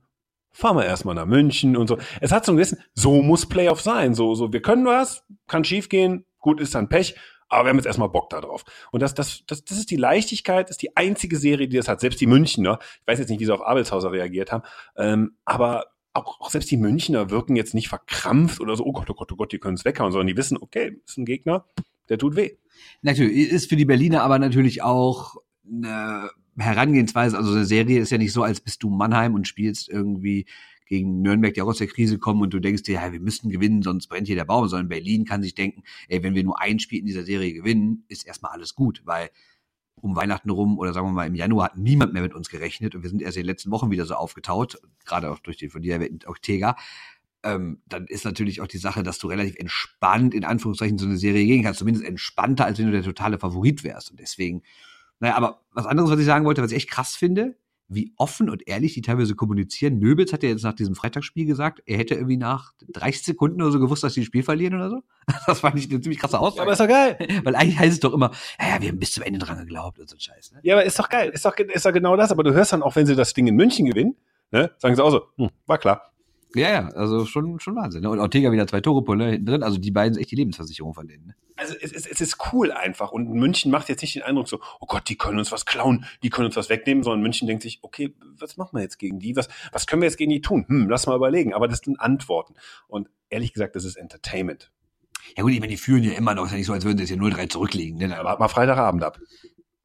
[0.50, 1.98] Fahren wir erstmal nach München und so.
[2.20, 4.14] Es hat so ein gewissen, so muss Playoff sein.
[4.14, 7.14] So, so, wir können was, kann schief gehen, gut ist dann Pech.
[7.48, 8.64] Aber wir haben jetzt erstmal Bock da drauf.
[8.90, 12.00] Und das, das, das, das ist die Leichtigkeit, ist die einzige Serie, die das hat.
[12.00, 14.64] Selbst die Münchner, ich weiß jetzt nicht, wie sie auf Abelshauser reagiert haben,
[14.96, 19.08] ähm, aber auch, auch selbst die Münchner wirken jetzt nicht verkrampft oder so, oh Gott,
[19.10, 21.64] oh Gott, oh Gott, die können es weghauen, sondern die wissen, okay, ist ein Gegner,
[22.08, 22.56] der tut weh.
[23.02, 25.36] Natürlich, ist für die Berliner aber natürlich auch
[25.70, 29.88] eine Herangehensweise, also eine Serie ist ja nicht so, als bist du Mannheim und spielst
[29.88, 30.46] irgendwie
[30.88, 33.50] gegen Nürnberg, die auch aus der Krise kommen und du denkst dir, ja, wir müssten
[33.50, 36.60] gewinnen, sonst brennt hier der Baum, sondern Berlin kann sich denken, ey, wenn wir nur
[36.60, 39.30] ein Spiel in dieser Serie gewinnen, ist erstmal alles gut, weil
[40.00, 42.94] um Weihnachten rum oder sagen wir mal im Januar hat niemand mehr mit uns gerechnet
[42.94, 45.70] und wir sind erst in den letzten Wochen wieder so aufgetaut, gerade auch durch den
[45.70, 46.76] von dir erwähnten Ortega.
[47.42, 51.16] Ähm, dann ist natürlich auch die Sache, dass du relativ entspannt in Anführungszeichen so eine
[51.16, 54.10] Serie gehen kannst, zumindest entspannter, als wenn du der totale Favorit wärst.
[54.10, 54.62] Und deswegen,
[55.20, 57.56] naja, aber was anderes, was ich sagen wollte, was ich echt krass finde,
[57.88, 59.98] wie offen und ehrlich die teilweise kommunizieren.
[59.98, 63.72] Nöbels hat ja jetzt nach diesem Freitagsspiel gesagt, er hätte irgendwie nach 30 Sekunden oder
[63.72, 65.02] so gewusst, dass sie das Spiel verlieren oder so.
[65.46, 66.58] Das fand ich eine ziemlich krasse Aussage.
[66.58, 67.40] Ja, aber ist doch geil.
[67.44, 70.08] Weil eigentlich heißt es doch immer, ja, wir haben bis zum Ende dran geglaubt und
[70.08, 70.52] so ein Scheiß.
[70.52, 70.60] Ne?
[70.62, 71.30] Ja, aber ist doch geil.
[71.30, 72.30] Ist doch, ist doch genau das.
[72.30, 74.16] Aber du hörst dann auch, wenn sie das Ding in München gewinnen,
[74.50, 76.12] ne, sagen sie auch so, hm, war klar.
[76.54, 78.02] Ja, ja, also schon, schon Wahnsinn.
[78.02, 78.10] Ne?
[78.10, 79.62] Und Ortega wieder zwei Tore ne, hinten drin.
[79.62, 81.26] Also die beiden sind echt die Lebensversicherung von denen.
[81.26, 81.34] Ne?
[81.56, 83.12] Also es, es, es ist cool einfach.
[83.12, 86.06] Und München macht jetzt nicht den Eindruck so, oh Gott, die können uns was klauen,
[86.22, 89.18] die können uns was wegnehmen, sondern München denkt sich, okay, was machen wir jetzt gegen
[89.18, 89.36] die?
[89.36, 90.64] Was, was können wir jetzt gegen die tun?
[90.68, 91.52] Hm, lass mal überlegen.
[91.52, 92.54] Aber das sind Antworten.
[92.86, 94.70] Und ehrlich gesagt, das ist Entertainment.
[95.36, 96.46] Ja gut, ich meine, die führen ja immer noch.
[96.46, 97.98] Ist ja nicht so, als würden sie jetzt hier 0-3 zurücklegen.
[97.98, 98.18] Ne?
[98.18, 99.18] Aber mal Freitagabend ab.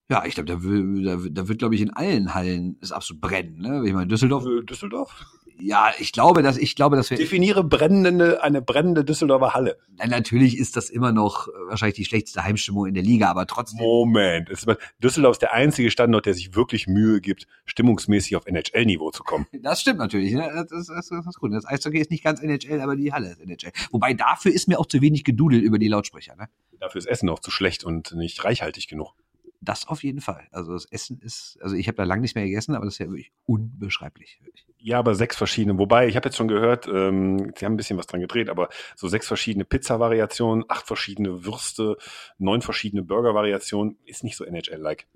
[0.10, 3.58] Ja, ich glaube, da, da, da wird, glaube ich, in allen Hallen es absolut brennen.
[3.58, 3.84] Ne?
[3.86, 4.46] Ich meine, Düsseldorf.
[4.66, 5.26] Düsseldorf?
[5.60, 9.78] Ja, ich glaube, dass ich glaube, dass wir definiere brennende eine brennende Düsseldorfer Halle.
[9.98, 13.46] Na, natürlich ist das immer noch äh, wahrscheinlich die schlechteste Heimstimmung in der Liga, aber
[13.48, 13.80] trotzdem.
[13.80, 14.50] Moment,
[15.00, 19.48] Düsseldorf ist der einzige Standort, der sich wirklich Mühe gibt, stimmungsmäßig auf NHL-Niveau zu kommen.
[19.64, 20.34] Das stimmt natürlich.
[20.34, 20.52] Ne?
[20.54, 21.54] Das, ist, das, das ist gut.
[21.54, 23.72] Das Eishockey ist nicht ganz NHL, aber die Halle ist NHL.
[23.92, 26.36] Wobei dafür ist mir auch zu wenig gedudelt über die Lautsprecher.
[26.36, 26.50] Ne?
[26.80, 29.14] Dafür ist Essen auch zu schlecht und nicht reichhaltig genug.
[29.64, 30.48] Das auf jeden Fall.
[30.52, 33.00] Also das Essen ist, also ich habe da lange nicht mehr gegessen, aber das ist
[33.00, 34.42] ja wirklich unbeschreiblich.
[34.78, 35.78] Ja, aber sechs verschiedene.
[35.78, 38.68] Wobei, ich habe jetzt schon gehört, ähm, sie haben ein bisschen was dran gedreht, aber
[38.96, 41.98] so sechs verschiedene Pizza-Variationen, acht verschiedene Würste,
[42.38, 45.08] neun verschiedene Burger-Variationen ist nicht so NHL-like.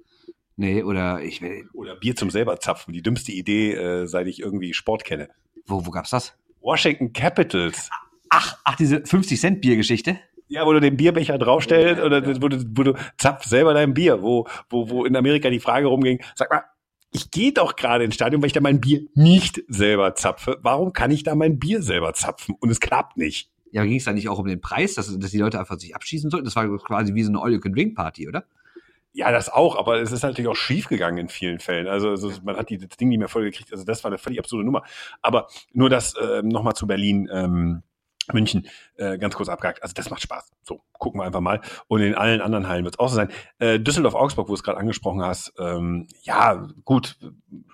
[0.56, 1.70] Nee, oder ich will.
[1.74, 2.94] Oder Bier zum selber zapfen.
[2.94, 5.30] Die dümmste Idee, äh, seit ich irgendwie Sport kenne.
[5.66, 6.36] Wo, wo gab's das?
[6.62, 7.90] Washington Capitals.
[8.30, 10.20] Ach, ach, diese 50 Cent Biergeschichte?
[10.48, 14.22] Ja, wo du den Bierbecher draufstellst oder wo du, wo du zapfst selber dein Bier,
[14.22, 16.64] wo, wo, wo in Amerika die Frage rumging, sag mal,
[17.12, 20.58] ich gehe doch gerade ins Stadion, weil ich da mein Bier nicht selber zapfe.
[20.62, 22.56] Warum kann ich da mein Bier selber zapfen?
[22.60, 23.50] Und es klappt nicht.
[23.72, 25.96] Ja, ging es da nicht auch um den Preis, dass, dass die Leute einfach sich
[25.96, 26.46] abschießen sollten?
[26.46, 28.46] Das war quasi wie so eine All-You-Can-Drink-Party, oder?
[29.14, 31.88] Ja, das auch, aber es ist natürlich auch schief gegangen in vielen Fällen.
[31.88, 33.72] Also, also man hat die, das Ding nicht mehr voll gekriegt.
[33.72, 34.84] Also das war eine völlig absurde Nummer.
[35.22, 37.28] Aber nur das äh, nochmal zu Berlin.
[37.34, 37.82] Ähm,
[38.34, 39.82] München äh, ganz kurz abgehakt.
[39.84, 40.52] Also das macht Spaß.
[40.64, 41.62] So, gucken wir einfach mal.
[41.88, 43.30] Und in allen anderen Hallen wird es auch so sein.
[43.60, 47.18] Äh, Düsseldorf-Augsburg, wo du es gerade angesprochen hast, ähm, ja, gut,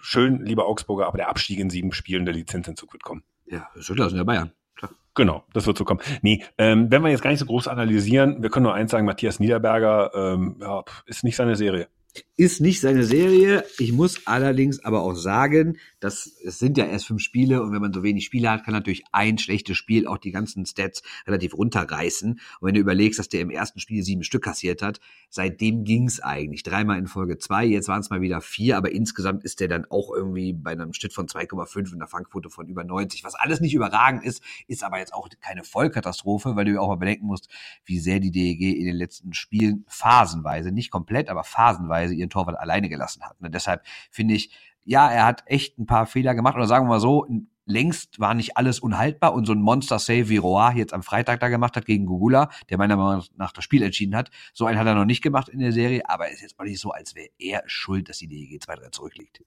[0.01, 3.23] schön, lieber Augsburger, aber der Abstieg in sieben Spielen der Lizenzentzug wird kommen.
[3.45, 4.51] Ja, Schüttler sind ja Bayern.
[4.75, 4.91] Klar.
[5.15, 6.01] Genau, das wird so kommen.
[6.21, 9.05] Nee, ähm, wenn wir jetzt gar nicht so groß analysieren, wir können nur eins sagen,
[9.05, 11.87] Matthias Niederberger ähm, ja, ist nicht seine Serie.
[12.35, 13.63] Ist nicht seine Serie.
[13.77, 17.81] Ich muss allerdings aber auch sagen, dass es sind ja erst fünf Spiele und wenn
[17.81, 21.55] man so wenig Spiele hat, kann natürlich ein schlechtes Spiel auch die ganzen Stats relativ
[21.55, 22.31] runterreißen.
[22.31, 26.21] Und wenn du überlegst, dass der im ersten Spiel sieben Stück kassiert hat, seitdem ging's
[26.21, 26.63] eigentlich.
[26.63, 29.85] Dreimal in Folge zwei, jetzt waren es mal wieder vier, aber insgesamt ist der dann
[29.91, 33.23] auch irgendwie bei einem Schnitt von 2,5 und einer Fangquote von über 90.
[33.23, 36.87] Was alles nicht überragend ist, ist aber jetzt auch keine Vollkatastrophe, weil du ja auch
[36.87, 37.47] mal bedenken musst,
[37.85, 42.59] wie sehr die DEG in den letzten Spielen phasenweise, nicht komplett, aber phasenweise ihren Torwart
[42.59, 43.35] alleine gelassen hat.
[43.39, 44.51] Und deshalb finde ich,
[44.85, 46.55] ja, er hat echt ein paar Fehler gemacht.
[46.55, 47.25] Oder sagen wir mal so,
[47.65, 51.49] längst war nicht alles unhaltbar und so ein Monster-Save wie Roa jetzt am Freitag da
[51.49, 54.31] gemacht hat gegen Gugula, der meiner Meinung nach das Spiel entschieden hat.
[54.53, 56.65] So einen hat er noch nicht gemacht in der Serie, aber es ist jetzt auch
[56.65, 59.41] nicht so, als wäre er schuld, dass die DEG 2-3 zurückliegt.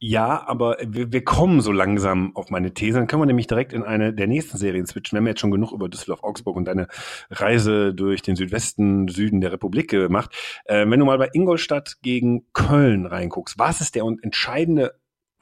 [0.00, 2.98] Ja, aber wir, wir kommen so langsam auf meine These.
[2.98, 5.16] Dann können wir nämlich direkt in eine der nächsten Serien switchen.
[5.16, 6.86] Wir haben jetzt schon genug über Düsseldorf-Augsburg und deine
[7.30, 10.30] Reise durch den Südwesten, Süden der Republik gemacht.
[10.66, 14.94] Äh, wenn du mal bei Ingolstadt gegen Köln reinguckst, was ist der entscheidende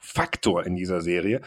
[0.07, 1.41] Faktor in dieser Serie,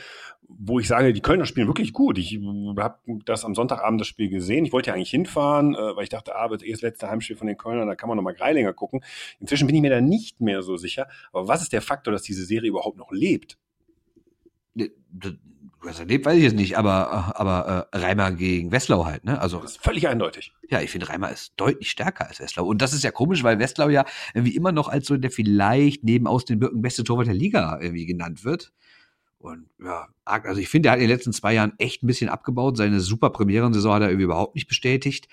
[0.46, 2.18] wo ich sage, die Kölner spielen wirklich gut.
[2.18, 2.38] Ich
[2.77, 4.66] habe das am Sonntagabend das Spiel gesehen.
[4.66, 7.37] Ich wollte ja eigentlich hinfahren, äh, weil ich dachte, ah, wird eh das letzte Heimspiel
[7.37, 9.03] von den Kölnern, da kann man nochmal Greilinger gucken.
[9.40, 11.09] Inzwischen bin ich mir da nicht mehr so sicher.
[11.33, 13.57] Aber was ist der Faktor, dass diese Serie überhaupt noch lebt?
[15.83, 19.40] Was er lebt, weiß ich jetzt nicht, aber, aber äh, Reimer gegen Westlau halt, ne?
[19.40, 20.53] Also das ist völlig eindeutig.
[20.69, 22.66] Ja, ich finde Reimer ist deutlich stärker als Westlau.
[22.66, 26.05] Und das ist ja komisch, weil Westlau ja irgendwie immer noch als so der vielleicht
[26.05, 28.73] neben aus den Birken beste Torwart der Liga irgendwie genannt wird.
[29.38, 32.29] Und ja, also ich finde, er hat in den letzten zwei Jahren echt ein bisschen
[32.29, 32.77] abgebaut.
[32.77, 35.29] Seine super Premierensaison hat er irgendwie überhaupt nicht bestätigt.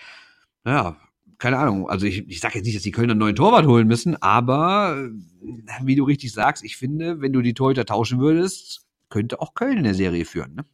[0.64, 0.96] Naja,
[1.40, 1.90] keine Ahnung.
[1.90, 5.10] Also ich, ich sage jetzt nicht, dass die Kölner einen neuen Torwart holen müssen, aber
[5.84, 9.78] wie du richtig sagst, ich finde, wenn du die Torhüter tauschen würdest, könnte auch Köln
[9.78, 10.56] in der Serie führen.
[10.56, 10.66] Ne?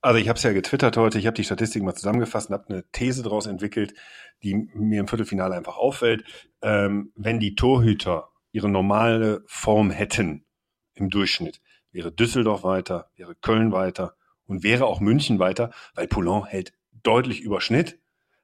[0.00, 2.68] Also ich habe es ja getwittert heute, ich habe die Statistik mal zusammengefasst und habe
[2.68, 3.94] eine These daraus entwickelt,
[4.42, 6.24] die mir im Viertelfinale einfach auffällt.
[6.60, 10.44] Ähm, wenn die Torhüter ihre normale Form hätten
[10.94, 11.60] im Durchschnitt,
[11.92, 16.72] wäre Düsseldorf weiter, wäre Köln weiter und wäre auch München weiter, weil Poulain hält
[17.02, 18.00] deutlich über Schnitt,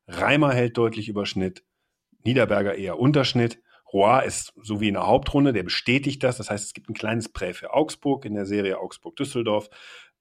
[0.06, 1.64] Reimer hält deutlich über Schnitt,
[2.24, 3.60] Niederberger eher Unterschnitt.
[3.92, 6.36] Roy ist so wie in der Hauptrunde, der bestätigt das.
[6.36, 9.68] Das heißt, es gibt ein kleines Prä für Augsburg in der Serie Augsburg-Düsseldorf.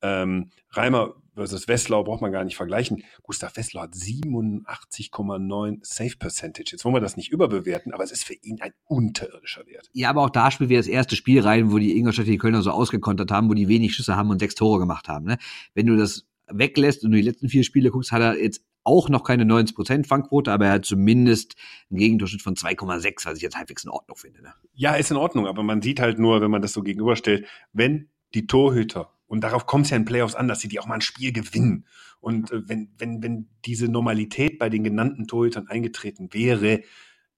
[0.01, 3.03] Ähm, Reimer versus Westlau braucht man gar nicht vergleichen.
[3.23, 6.69] Gustav Westlau hat 87,9 Safe Percentage.
[6.71, 9.89] Jetzt wollen wir das nicht überbewerten, aber es ist für ihn ein unterirdischer Wert.
[9.93, 12.61] Ja, aber auch da spielen wir das erste Spiel rein, wo die Ingolstadt die Kölner
[12.61, 15.25] so ausgekontert haben, wo die wenig Schüsse haben und sechs Tore gemacht haben.
[15.25, 15.37] Ne?
[15.73, 19.09] Wenn du das weglässt und du die letzten vier Spiele guckst, hat er jetzt auch
[19.09, 21.55] noch keine 90% Fangquote, aber er hat zumindest
[21.89, 24.41] einen Gegendurchschnitt von 2,6, was ich jetzt halbwegs in Ordnung finde.
[24.41, 24.53] Ne?
[24.73, 28.09] Ja, ist in Ordnung, aber man sieht halt nur, wenn man das so gegenüberstellt, wenn
[28.33, 30.95] die Torhüter und darauf kommt es ja in Playoffs an, dass sie die auch mal
[30.95, 31.85] ein Spiel gewinnen.
[32.19, 36.81] Und äh, wenn, wenn, wenn diese Normalität bei den genannten Torhütern eingetreten wäre,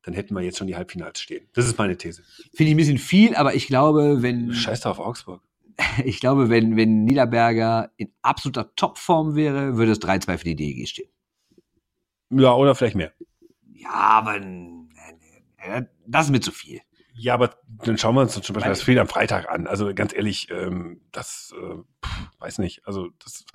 [0.03, 1.47] dann hätten wir jetzt schon die Halbfinals stehen.
[1.53, 2.23] Das ist meine These.
[2.53, 4.53] Finde ich ein bisschen viel, aber ich glaube, wenn.
[4.53, 5.41] Scheiß auf Augsburg.
[6.03, 10.88] Ich glaube, wenn, wenn Niederberger in absoluter Topform wäre, würde es 3-2 für die DEG
[10.88, 11.09] stehen.
[12.29, 13.11] Ja, oder vielleicht mehr.
[13.73, 14.39] Ja, aber
[16.05, 16.81] das ist mir zu viel.
[17.13, 19.67] Ja, aber dann schauen wir uns zum Beispiel das Spiel am Freitag an.
[19.67, 22.81] Also ganz ehrlich, ähm, das äh, pff, weiß nicht.
[22.85, 23.45] Also das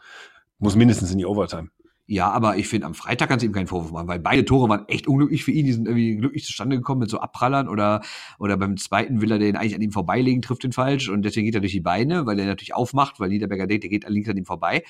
[0.58, 1.70] muss mindestens in die Overtime.
[2.06, 4.68] Ja, aber ich finde, am Freitag kannst du ihm keinen Vorwurf machen, weil beide Tore
[4.68, 5.64] waren echt unglücklich für ihn.
[5.64, 8.02] Die sind irgendwie glücklich zustande gekommen mit so Abprallern oder,
[8.38, 11.46] oder beim zweiten will er den eigentlich an ihm vorbeilegen, trifft den falsch und deswegen
[11.46, 14.28] geht er durch die Beine, weil er natürlich aufmacht, weil Niederberger denkt, der geht links
[14.28, 14.82] an ihm vorbei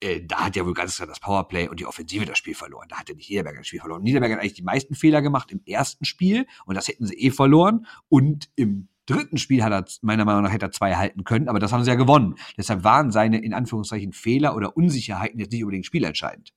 [0.00, 2.86] äh, da hat ja wohl ganz klar das Powerplay und die Offensive das Spiel verloren.
[2.88, 4.02] Da hat ja nicht Niederberger das Spiel verloren.
[4.02, 7.30] Niederberger hat eigentlich die meisten Fehler gemacht im ersten Spiel und das hätten sie eh
[7.30, 7.86] verloren.
[8.08, 11.58] Und im dritten Spiel hat er, meiner Meinung nach, hätte er zwei halten können, aber
[11.58, 12.36] das haben sie ja gewonnen.
[12.56, 16.52] Deshalb waren seine, in Anführungszeichen, Fehler oder Unsicherheiten jetzt nicht unbedingt spielentscheidend.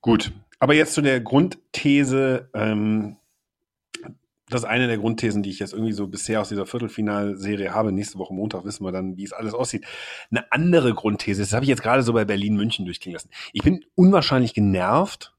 [0.00, 3.16] Gut, aber jetzt zu der Grundthese, ähm,
[4.48, 7.92] das ist eine der Grundthesen, die ich jetzt irgendwie so bisher aus dieser Viertelfinalserie habe.
[7.92, 9.84] Nächste Woche Montag wissen wir dann, wie es alles aussieht.
[10.30, 13.30] Eine andere Grundthese, das habe ich jetzt gerade so bei Berlin-München durchklingen lassen.
[13.52, 15.35] Ich bin unwahrscheinlich genervt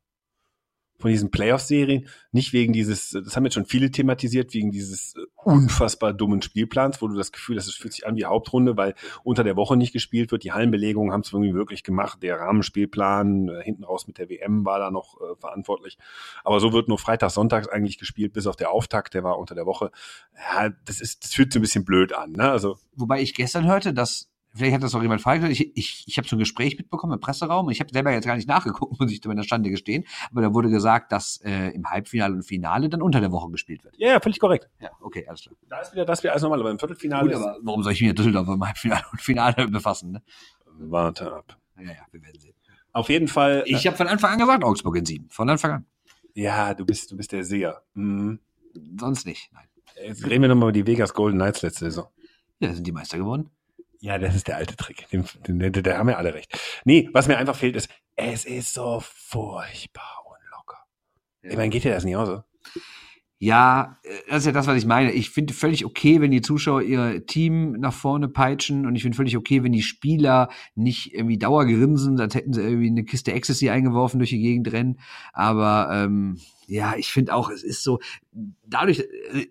[0.97, 2.07] von diesen Playoff-Serien.
[2.31, 7.07] Nicht wegen dieses, das haben jetzt schon viele thematisiert, wegen dieses unfassbar dummen Spielplans, wo
[7.07, 9.93] du das Gefühl hast, es fühlt sich an wie Hauptrunde, weil unter der Woche nicht
[9.93, 10.43] gespielt wird.
[10.43, 12.23] Die Hallenbelegungen haben es irgendwie wirklich gemacht.
[12.23, 15.97] Der Rahmenspielplan äh, hinten raus mit der WM war da noch äh, verantwortlich.
[16.43, 19.55] Aber so wird nur Freitag, Sonntags eigentlich gespielt, bis auf der Auftakt, der war unter
[19.55, 19.91] der Woche.
[20.35, 22.31] Ja, das ist, das fühlt sich ein bisschen blöd an.
[22.31, 22.49] Ne?
[22.49, 25.59] Also Wobei ich gestern hörte, dass vielleicht hat das auch jemand falsch gesagt.
[25.59, 27.69] Ich, ich, ich habe so ein Gespräch mitbekommen im Presseraum.
[27.69, 30.05] Ich habe selber jetzt gar nicht nachgeguckt, muss ich in der Stande gestehen.
[30.31, 33.83] Aber da wurde gesagt, dass äh, im Halbfinale und Finale dann unter der Woche gespielt
[33.83, 33.95] wird.
[33.97, 34.69] Ja, ja, völlig korrekt.
[34.79, 35.55] Ja, okay, alles klar.
[35.69, 38.01] Da ist wieder das wie alles normal, aber im Viertelfinale Gut, aber warum soll ich
[38.01, 40.11] mich mit Düsseldorf im Halbfinale und Finale befassen?
[40.11, 40.21] Ne?
[40.79, 41.57] warte ab.
[41.77, 42.53] Ja, ja, wir werden sehen.
[42.93, 43.63] Auf jeden Fall.
[43.65, 45.29] Ich habe von Anfang an gesagt, Augsburg in sieben.
[45.29, 45.85] Von Anfang an.
[46.33, 47.81] ja, du bist, du bist der Seher.
[47.93, 48.39] Mhm.
[48.99, 49.51] Sonst nicht.
[49.53, 49.65] Nein.
[50.03, 52.07] Jetzt reden wir nochmal über die Vegas Golden Knights letzte Saison.
[52.59, 53.49] Ja, sind die Meister geworden.
[53.99, 55.07] Ja, das ist der alte Trick.
[55.09, 56.57] Den, den, den, da haben ja alle recht.
[56.85, 60.77] Nee, was mir einfach fehlt, ist, es ist so furchtbar unlocker.
[61.41, 62.27] Ich meine, geht dir das nicht aus?
[62.27, 62.43] so?
[63.39, 65.11] Ja, äh, das ist ja das, was ich meine.
[65.11, 69.15] Ich finde völlig okay, wenn die Zuschauer ihr Team nach vorne peitschen und ich finde
[69.15, 73.69] völlig okay, wenn die Spieler nicht irgendwie dauergrinsen, als hätten sie irgendwie eine Kiste Ecstasy
[73.69, 74.99] eingeworfen durch die Gegend rennen.
[75.33, 77.99] Aber ähm, ja, ich finde auch, es ist so,
[78.65, 79.47] dadurch, äh,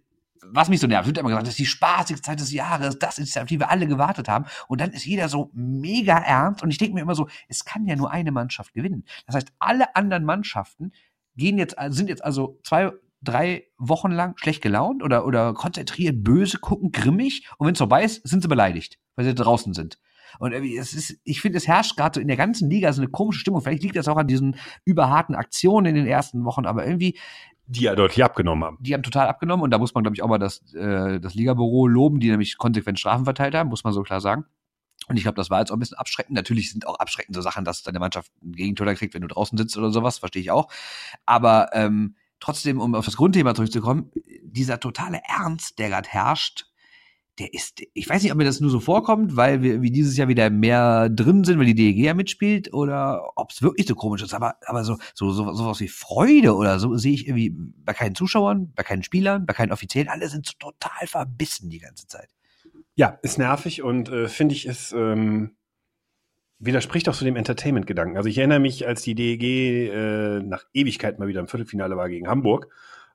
[0.53, 3.19] was mich so nervt, wird immer gesagt, das ist die spaßigste Zeit des Jahres, das
[3.19, 4.47] ist, auf die wir alle gewartet haben.
[4.69, 7.87] Und dann ist jeder so mega ernst und ich denke mir immer so, es kann
[7.87, 9.05] ja nur eine Mannschaft gewinnen.
[9.27, 10.93] Das heißt, alle anderen Mannschaften
[11.37, 16.59] gehen jetzt, sind jetzt also zwei, drei Wochen lang schlecht gelaunt oder, oder konzentriert, böse,
[16.59, 19.99] gucken, grimmig und wenn es vorbei ist, sind sie beleidigt, weil sie draußen sind.
[20.39, 23.11] Und es ist, ich finde, es herrscht gerade so in der ganzen Liga so eine
[23.11, 23.63] komische Stimmung.
[23.63, 27.19] Vielleicht liegt das auch an diesen überharten Aktionen in den ersten Wochen, aber irgendwie,
[27.69, 28.79] Die ja deutlich abgenommen haben.
[28.81, 31.35] die haben total abgenommen und da muss man, glaube ich, auch mal das, äh, das
[31.35, 34.45] Ligabüro loben, die nämlich konsequent Strafen verteilt haben, muss man so klar sagen.
[35.09, 36.35] Und ich glaube, das war jetzt auch ein bisschen abschreckend.
[36.35, 39.57] Natürlich sind auch abschreckend so Sachen, dass deine Mannschaft ein Gegentor kriegt, wenn du draußen
[39.57, 40.69] sitzt oder sowas, verstehe ich auch.
[41.27, 44.11] Aber ähm, trotzdem, um auf das Grundthema zurückzukommen,
[44.43, 46.67] dieser totale Ernst, der gerade herrscht,
[47.39, 50.17] der ist, ich weiß nicht, ob mir das nur so vorkommt, weil wir wie dieses
[50.17, 53.95] Jahr wieder mehr drin sind, weil die DEG ja mitspielt, oder ob es wirklich so
[53.95, 54.33] komisch ist.
[54.33, 58.15] Aber, aber so, so, so sowas wie Freude oder so sehe ich irgendwie bei keinen
[58.15, 60.09] Zuschauern, bei keinen Spielern, bei keinen Offiziellen.
[60.09, 62.31] Alle sind so total verbissen die ganze Zeit.
[62.95, 65.57] Ja, ist nervig und äh, finde ich es ähm,
[66.59, 68.17] widerspricht auch zu dem Entertainment-Gedanken.
[68.17, 72.09] Also ich erinnere mich, als die DEG äh, nach Ewigkeit mal wieder im Viertelfinale war
[72.09, 72.69] gegen Hamburg.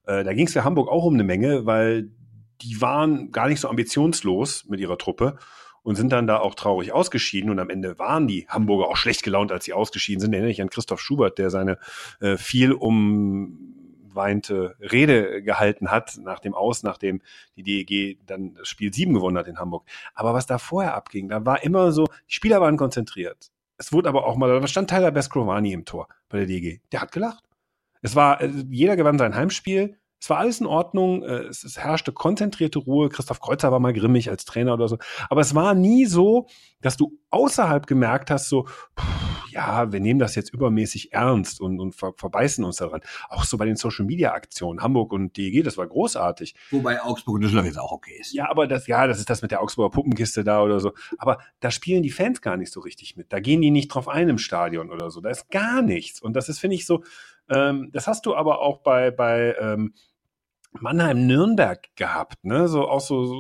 [0.06, 2.12] Äh, da ging es für Hamburg auch um eine Menge, weil
[2.62, 5.38] die waren gar nicht so ambitionslos mit ihrer Truppe
[5.84, 7.50] und sind dann da auch traurig ausgeschieden.
[7.50, 10.34] Und am Ende waren die Hamburger auch schlecht gelaunt, als sie ausgeschieden sind.
[10.34, 11.78] Erinnere ich an Christoph Schubert, der seine
[12.20, 17.22] äh, viel umweinte Rede gehalten hat nach dem Aus, nachdem
[17.56, 19.88] die DEG dann das Spiel 7 gewonnen hat in Hamburg.
[20.14, 23.52] Aber was da vorher abging, da war immer so, die Spieler waren konzentriert.
[23.78, 26.82] Es wurde aber auch mal, da stand Tyler Bescrovani im Tor bei der DEG.
[26.92, 27.44] Der hat gelacht.
[28.04, 29.98] Es war, äh, jeder gewann sein Heimspiel.
[30.22, 31.24] Es war alles in Ordnung.
[31.24, 33.10] äh, Es, es herrschte konzentrierte Ruhe.
[33.10, 34.98] Christoph Kreuzer war mal grimmig als Trainer oder so.
[35.30, 36.46] Aber es war nie so,
[36.82, 38.64] dass du außerhalb gemerkt hast, so,
[38.96, 39.04] puh,
[39.50, 43.02] ja, wir nehmen das jetzt übermäßig ernst und, und ver verbeißen uns daran.
[43.30, 44.82] Auch so bei den Social Media Aktionen.
[44.82, 46.56] Hamburg und DEG, das war großartig.
[46.70, 48.34] Wobei Augsburg und Düsseldorf jetzt auch okay ist.
[48.34, 50.94] Ja, aber das, ja, das ist das mit der Augsburger Puppenkiste da oder so.
[51.18, 53.34] Aber da spielen die Fans gar nicht so richtig mit.
[53.34, 55.20] Da gehen die nicht drauf ein im Stadion oder so.
[55.20, 56.22] Da ist gar nichts.
[56.22, 57.04] Und das ist, finde ich, so,
[57.50, 59.94] ähm, das hast du aber auch bei, bei ähm,
[60.80, 62.68] Mannheim-Nürnberg gehabt, ne?
[62.68, 63.36] So auch so, so,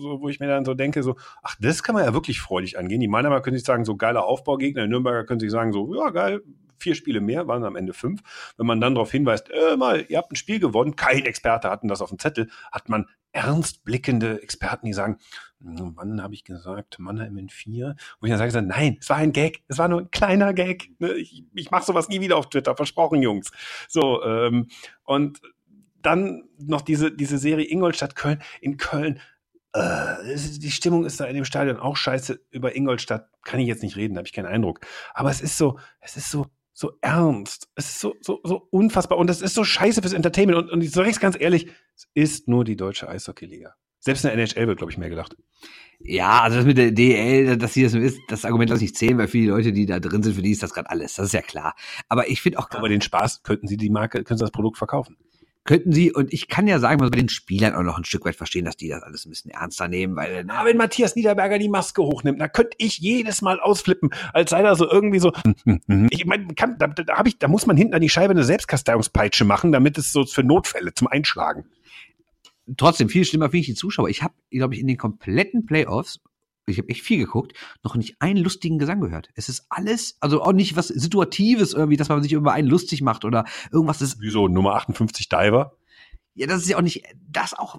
[0.00, 2.78] so, wo ich mir dann so denke, so, ach, das kann man ja wirklich freudig
[2.78, 3.00] angehen.
[3.00, 6.10] Die Mannheimer können sich sagen, so geiler Aufbaugegner, die Nürnberger können sich sagen, so, ja,
[6.10, 6.42] geil,
[6.78, 8.20] vier Spiele mehr, waren am Ende fünf.
[8.56, 11.88] Wenn man dann darauf hinweist, äh, mal, ihr habt ein Spiel gewonnen, kein Experte hatten
[11.88, 15.18] das auf dem Zettel, hat man ernst blickende Experten, die sagen,
[15.60, 17.96] "Hm, wann habe ich gesagt, Mannheim in vier?
[18.20, 20.90] Wo ich dann sage, nein, es war ein Gag, es war nur ein kleiner Gag.
[21.00, 21.14] ne?
[21.14, 23.50] Ich, ich mache sowas nie wieder auf Twitter, versprochen, Jungs.
[23.88, 24.68] So, ähm,
[25.04, 25.40] und
[26.04, 28.40] dann noch diese, diese Serie Ingolstadt-Köln.
[28.60, 29.20] In Köln,
[29.72, 32.40] äh, die Stimmung ist da in dem Stadion auch scheiße.
[32.50, 34.80] Über Ingolstadt kann ich jetzt nicht reden, da habe ich keinen Eindruck.
[35.14, 37.68] Aber es ist so, es ist so, so ernst.
[37.74, 39.18] Es ist so, so, so unfassbar.
[39.18, 40.58] Und es ist so scheiße fürs Entertainment.
[40.58, 43.74] Und, und ich sage es ganz ehrlich, es ist nur die deutsche Eishockey-Liga.
[44.00, 45.34] Selbst in der NHL wird, glaube ich, mehr gelacht.
[45.98, 48.94] Ja, also das mit der DL, dass sie das so ist, das Argument lasse ich
[48.94, 51.14] zählen, weil viele Leute, die da drin sind, für die ist das gerade alles.
[51.14, 51.74] Das ist ja klar.
[52.08, 54.76] Aber ich finde auch, Aber den Spaß könnten sie die Marke, können sie das Produkt
[54.76, 55.16] verkaufen.
[55.64, 58.24] Könnten sie, und ich kann ja sagen, mal bei den Spielern auch noch ein Stück
[58.26, 61.58] weit verstehen, dass die das alles ein bisschen ernster nehmen, weil, Na, wenn Matthias Niederberger
[61.58, 65.32] die Maske hochnimmt, dann könnte ich jedes Mal ausflippen, als sei da so irgendwie so.
[66.10, 69.44] Ich meine, da, da, hab ich, da muss man hinten an die Scheibe eine Selbstkasteiungspeitsche
[69.44, 71.64] machen, damit es so für Notfälle zum Einschlagen.
[72.76, 74.08] trotzdem viel schlimmer finde ich die Zuschauer.
[74.08, 76.20] Ich habe, glaube ich, in den kompletten Playoffs,
[76.66, 79.28] ich habe echt viel geguckt, noch nicht einen lustigen Gesang gehört.
[79.34, 83.02] Es ist alles, also auch nicht was Situatives irgendwie, dass man sich über einen lustig
[83.02, 84.16] macht oder irgendwas ist.
[84.20, 85.76] Wieso Nummer 58 Diver?
[86.36, 87.78] Ja, das ist ja auch nicht, das auch,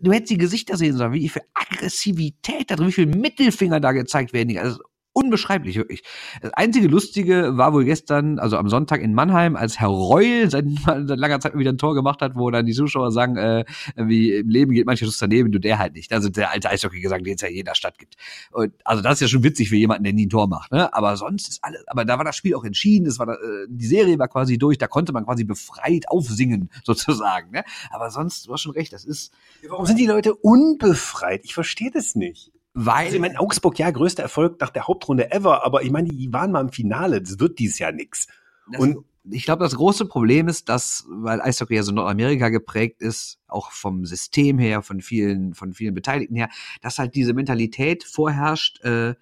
[0.00, 3.92] du hättest die Gesichter sehen sollen, wie viel Aggressivität da drin, wie viel Mittelfinger da
[3.92, 4.58] gezeigt werden.
[4.58, 4.80] Also
[5.12, 6.02] unbeschreiblich, wirklich.
[6.40, 10.64] Das einzige Lustige war wohl gestern, also am Sonntag in Mannheim, als Herr Reul seit,
[10.84, 13.64] seit langer Zeit wieder ein Tor gemacht hat, wo dann die Zuschauer sagen, äh,
[13.96, 16.12] wie im Leben geht manches daneben, du der halt nicht.
[16.12, 18.16] Also der alte Eishockey-Gesang, den es ja in jeder Stadt gibt.
[18.52, 20.72] Und also das ist ja schon witzig für jemanden, der nie ein Tor macht.
[20.72, 20.92] Ne?
[20.94, 23.66] Aber sonst ist alles, aber da war das Spiel auch entschieden, es war da, äh,
[23.68, 27.50] die Serie war quasi durch, da konnte man quasi befreit aufsingen, sozusagen.
[27.50, 27.64] Ne?
[27.90, 29.32] Aber sonst, du hast schon recht, das ist.
[29.68, 31.42] Warum sind die Leute unbefreit?
[31.44, 32.50] Ich verstehe das nicht.
[32.74, 36.08] Weil, Also ich meine, Augsburg, ja, größter Erfolg nach der Hauptrunde ever, aber ich meine,
[36.08, 38.26] die waren mal im Finale, das wird dies Jahr nix.
[38.70, 43.02] Das, Und- ich glaube, das große Problem ist, dass, weil Eishockey ja so Nordamerika geprägt
[43.02, 46.48] ist, auch vom System her, von vielen, von vielen Beteiligten her,
[46.80, 49.14] dass halt diese Mentalität vorherrscht, äh,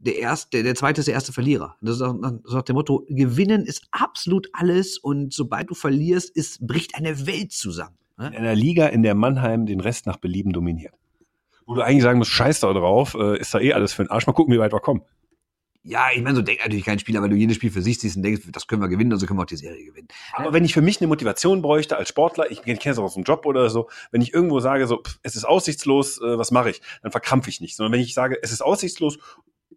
[0.00, 1.76] der erste, der, zweite ist der erste Verlierer.
[1.80, 2.14] Das ist auch,
[2.52, 7.52] auch der Motto, gewinnen ist absolut alles und sobald du verlierst, ist, bricht eine Welt
[7.52, 7.96] zusammen.
[8.18, 8.36] In Ne?
[8.38, 10.94] einer Liga, in der Mannheim den Rest nach Belieben dominiert.
[11.66, 14.10] Wo du eigentlich sagen musst, scheiß da drauf, äh, ist da eh alles für den
[14.10, 14.26] Arsch.
[14.26, 15.02] Mal gucken, wie weit wir kommen.
[15.86, 18.16] Ja, ich meine, so denkt natürlich kein Spieler, weil du jedes Spiel für sich siehst
[18.16, 20.08] und denkst, das können wir gewinnen, also können wir auch die Serie gewinnen.
[20.32, 23.14] Aber wenn ich für mich eine Motivation bräuchte als Sportler, ich kenne es auch aus
[23.14, 26.50] dem Job oder so, wenn ich irgendwo sage, so, pff, es ist aussichtslos, äh, was
[26.50, 26.80] mache ich?
[27.02, 27.76] Dann verkrampfe ich nicht.
[27.76, 29.18] Sondern wenn ich sage, es ist aussichtslos,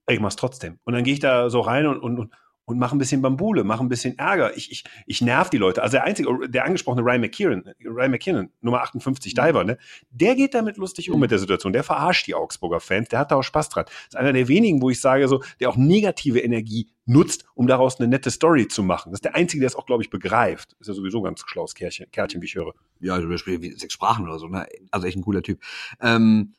[0.08, 0.80] ich mach's trotzdem.
[0.86, 2.34] Und dann gehe ich da so rein und, und, und,
[2.68, 4.56] und mache ein bisschen Bambule, mache ein bisschen Ärger.
[4.58, 5.82] Ich, ich, ich nerv die Leute.
[5.82, 9.78] Also der einzige, der angesprochene Ryan McKinnon, Ryan McKinnon, Nummer 58 Diver, ne,
[10.10, 11.72] der geht damit lustig um mit der Situation.
[11.72, 13.86] Der verarscht die Augsburger Fans, der hat da auch Spaß dran.
[13.86, 17.68] Das ist einer der wenigen, wo ich sage, so, der auch negative Energie nutzt, um
[17.68, 19.12] daraus eine nette Story zu machen.
[19.12, 20.76] Das ist der Einzige, der es auch, glaube ich, begreift.
[20.82, 22.74] Ist ja sowieso ein ganz schlaues Kärtchen, Kärtchen wie ich höre.
[23.00, 24.68] Ja, also spricht wie sechs Sprachen oder so, ne?
[24.92, 25.62] Also echt ein cooler Typ.
[26.02, 26.54] Ähm,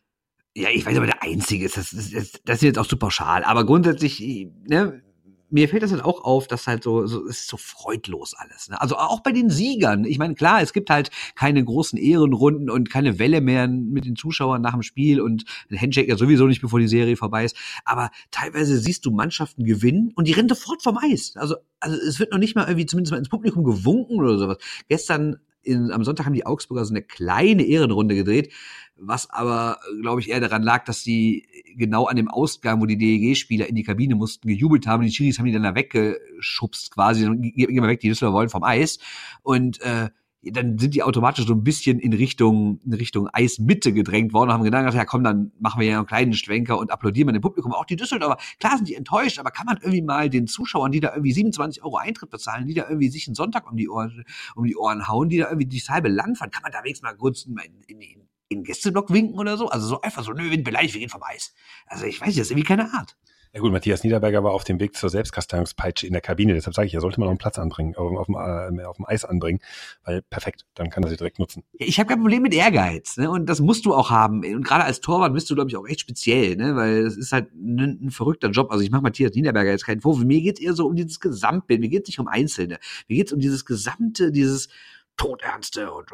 [0.54, 2.96] ja, ich weiß aber, der Einzige ist, das, das, das, das ist jetzt auch zu
[2.96, 3.44] pauschal.
[3.44, 4.20] Aber grundsätzlich,
[4.66, 5.02] ne,
[5.50, 8.68] mir fällt das halt auch auf, dass halt so, so es ist so freudlos alles.
[8.68, 8.80] Ne?
[8.80, 10.04] Also auch bei den Siegern.
[10.04, 14.16] Ich meine, klar, es gibt halt keine großen Ehrenrunden und keine Welle mehr mit den
[14.16, 17.56] Zuschauern nach dem Spiel und ein Handshake ja sowieso nicht, bevor die Serie vorbei ist.
[17.84, 21.34] Aber teilweise siehst du Mannschaften gewinnen und die rennen sofort vom Eis.
[21.36, 24.58] Also, also es wird noch nicht mal irgendwie zumindest mal ins Publikum gewunken oder sowas.
[24.88, 25.36] Gestern
[25.68, 28.52] in, am Sonntag haben die Augsburger so eine kleine Ehrenrunde gedreht,
[28.96, 32.98] was aber, glaube ich, eher daran lag, dass sie genau an dem Ausgang, wo die
[32.98, 35.04] DEG-Spieler in die Kabine mussten, gejubelt haben.
[35.04, 37.28] Die Chiris haben die dann da weggeschubst quasi.
[37.36, 38.98] Geh, geh mal weg, die Düsseldorfer wollen vom Eis.
[39.42, 40.08] Und äh,
[40.42, 44.54] dann sind die automatisch so ein bisschen in Richtung, in Richtung Eismitte gedrängt worden und
[44.54, 47.42] haben gedacht, ja komm, dann machen wir ja einen kleinen Schwenker und applaudieren wir dem
[47.42, 47.72] Publikum.
[47.72, 51.00] Auch die Düsseldorfer, klar sind die enttäuscht, aber kann man irgendwie mal den Zuschauern, die
[51.00, 54.24] da irgendwie 27 Euro Eintritt bezahlen, die da irgendwie sich einen Sonntag um die Ohren,
[54.54, 57.02] um die Ohren hauen, die da irgendwie durchs halbe Land fahren, kann man da wenigstens
[57.02, 57.56] mal kurz in,
[57.88, 59.68] in, in, in den Gästeblock winken oder so?
[59.68, 61.52] Also so einfach so, nö, wir beleidigt, wir gehen vom Eis.
[61.86, 63.16] Also ich weiß nicht, das ist irgendwie keine Art.
[63.58, 66.54] Ja gut, Matthias Niederberger war auf dem Weg zur Selbstkasteiungspeitsche in der Kabine.
[66.54, 68.98] Deshalb sage ich, er sollte mal noch einen Platz anbringen, auf, auf, dem, äh, auf
[68.98, 69.58] dem Eis anbringen,
[70.04, 71.64] weil perfekt, dann kann er sie direkt nutzen.
[71.72, 73.28] Ich habe kein Problem mit Ehrgeiz, ne?
[73.28, 74.44] Und das musst du auch haben.
[74.44, 76.76] Und gerade als Torwart bist du, glaube ich, auch echt speziell, ne?
[76.76, 78.70] Weil es ist halt ein, ein verrückter Job.
[78.70, 80.24] Also ich mache Matthias Niederberger jetzt keinen Vorwurf.
[80.24, 81.80] Mir geht's eher so um dieses Gesamtbild.
[81.80, 82.78] Mir geht's nicht um Einzelne.
[83.08, 84.68] Mir geht's um dieses gesamte, dieses
[85.16, 86.12] Todernste und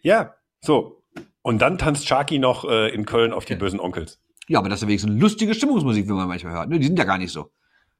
[0.00, 1.02] Ja, so.
[1.42, 4.18] Und dann tanzt Sharky noch äh, in Köln auf die bösen Onkels.
[4.48, 6.68] Ja, aber das ist wenigstens lustige Stimmungsmusik, wie man manchmal hört.
[6.68, 6.78] Ne?
[6.78, 7.50] Die sind ja gar nicht so.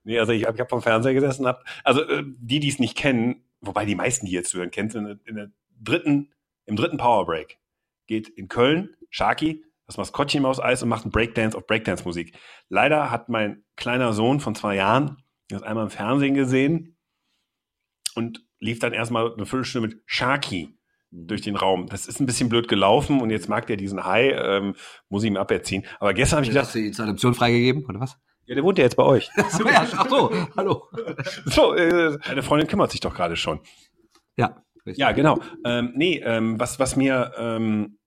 [0.05, 2.79] Nee, also ich habe ich hab vom Fernseher gesessen, hab, also äh, die, die es
[2.79, 6.33] nicht kennen, wobei die meisten, die jetzt zuhören, kennen in, der- in der dritten,
[6.67, 7.59] im dritten Powerbreak
[8.07, 12.39] geht in Köln Sharky das Maskottchen im Eis und macht einen Breakdance auf Breakdance-Musik.
[12.71, 16.97] Leider hat mein kleiner Sohn von zwei Jahren das einmal im Fernsehen gesehen
[18.15, 20.79] und lief dann erstmal eine Viertelstunde mit Sharky
[21.15, 21.87] durch den Raum.
[21.87, 24.75] Das ist ein bisschen blöd gelaufen und jetzt mag der diesen Hai, ähm,
[25.09, 25.85] muss ich ihm aberziehen.
[26.01, 28.19] Aber gestern habe ich Hast gedacht, du die zur Adoption freigegeben, oder was?
[28.47, 29.31] ja, der wohnt ja jetzt bei euch.
[29.37, 30.89] Ach so, ja, ach so, hallo.
[31.47, 33.61] So, äh, deine Freundin kümmert sich doch gerade schon.
[34.37, 34.63] Ja.
[34.85, 34.99] richtig.
[34.99, 35.41] Ja, genau.
[35.65, 37.99] Ähm, nee, ähm, was, was mir, ähm,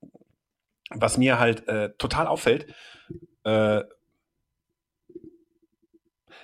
[0.90, 2.72] was mir halt äh, total auffällt,
[3.44, 3.82] äh,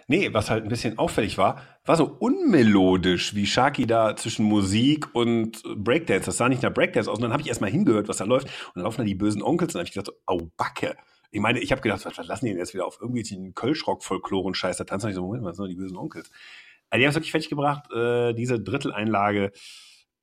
[0.09, 5.15] nee, was halt ein bisschen auffällig war, war so unmelodisch, wie Sharky da zwischen Musik
[5.15, 7.19] und Breakdance, das sah nicht nach Breakdance aus.
[7.19, 8.47] Und dann habe ich erstmal hingehört, was da läuft.
[8.47, 10.97] Und dann laufen da die bösen Onkels und dann habe ich gedacht, so, au Backe.
[11.31, 13.55] Ich meine, ich habe gedacht, was, was lassen die denn jetzt wieder auf irgendwie den
[13.55, 16.31] Kölschrock-Folklore und Scheiß, da tanzen ich so, Moment, was sind denn die bösen Onkels?
[16.89, 19.53] Also die haben es wirklich fertig gebracht, äh, diese Dritteleinlage,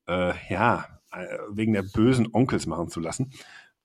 [0.08, 3.34] äh, ja, äh, wegen der bösen Onkels machen zu lassen.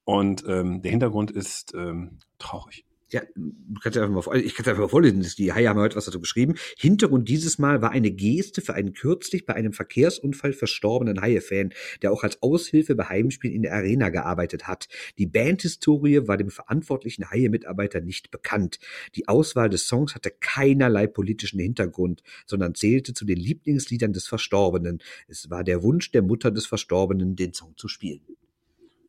[0.05, 2.86] Und ähm, der Hintergrund ist ähm, traurig.
[3.12, 5.69] Ja, du kannst ja einfach mal, vor- ich kann es einfach mal vorlesen, die Haie
[5.69, 6.57] haben heute was dazu geschrieben.
[6.77, 12.11] Hintergrund dieses Mal war eine Geste für einen kürzlich bei einem Verkehrsunfall verstorbenen Haie-Fan, der
[12.11, 14.88] auch als Aushilfe bei Heimspielen in der Arena gearbeitet hat.
[15.19, 18.81] Die Bandhistorie war dem verantwortlichen Haie-Mitarbeiter nicht bekannt.
[19.14, 25.01] Die Auswahl des Songs hatte keinerlei politischen Hintergrund, sondern zählte zu den Lieblingsliedern des Verstorbenen.
[25.28, 28.22] Es war der Wunsch der Mutter des Verstorbenen, den Song zu spielen.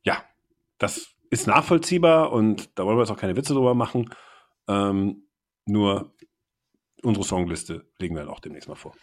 [0.04, 0.24] Ja,
[0.78, 4.10] das ist nachvollziehbar und da wollen wir jetzt auch keine Witze drüber machen.
[4.68, 5.28] Ähm,
[5.66, 6.14] nur
[7.04, 8.94] unsere Songliste legen wir dann auch demnächst mal vor.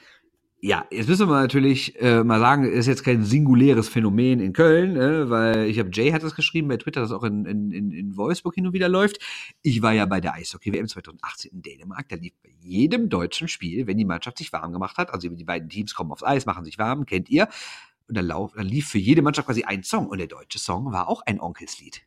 [0.66, 4.97] Ja, jetzt müssen wir natürlich äh, mal sagen, ist jetzt kein singuläres Phänomen in Köln,
[4.97, 8.16] äh, weil ich habe Jay hat das geschrieben bei Twitter, das auch in, in, in,
[8.16, 9.18] Wolfsburg hin und wieder läuft.
[9.61, 13.87] Ich war ja bei der Eishockey-WM 2018 in Dänemark, da lief bei jedem deutschen Spiel,
[13.87, 16.64] wenn die Mannschaft sich warm gemacht hat, also die beiden Teams kommen aufs Eis, machen
[16.64, 17.49] sich warm, kennt ihr,
[18.09, 20.93] und dann, lauf, dann lief für jede Mannschaft quasi ein Song und der deutsche Song
[20.93, 22.07] war auch ein Onkelslied.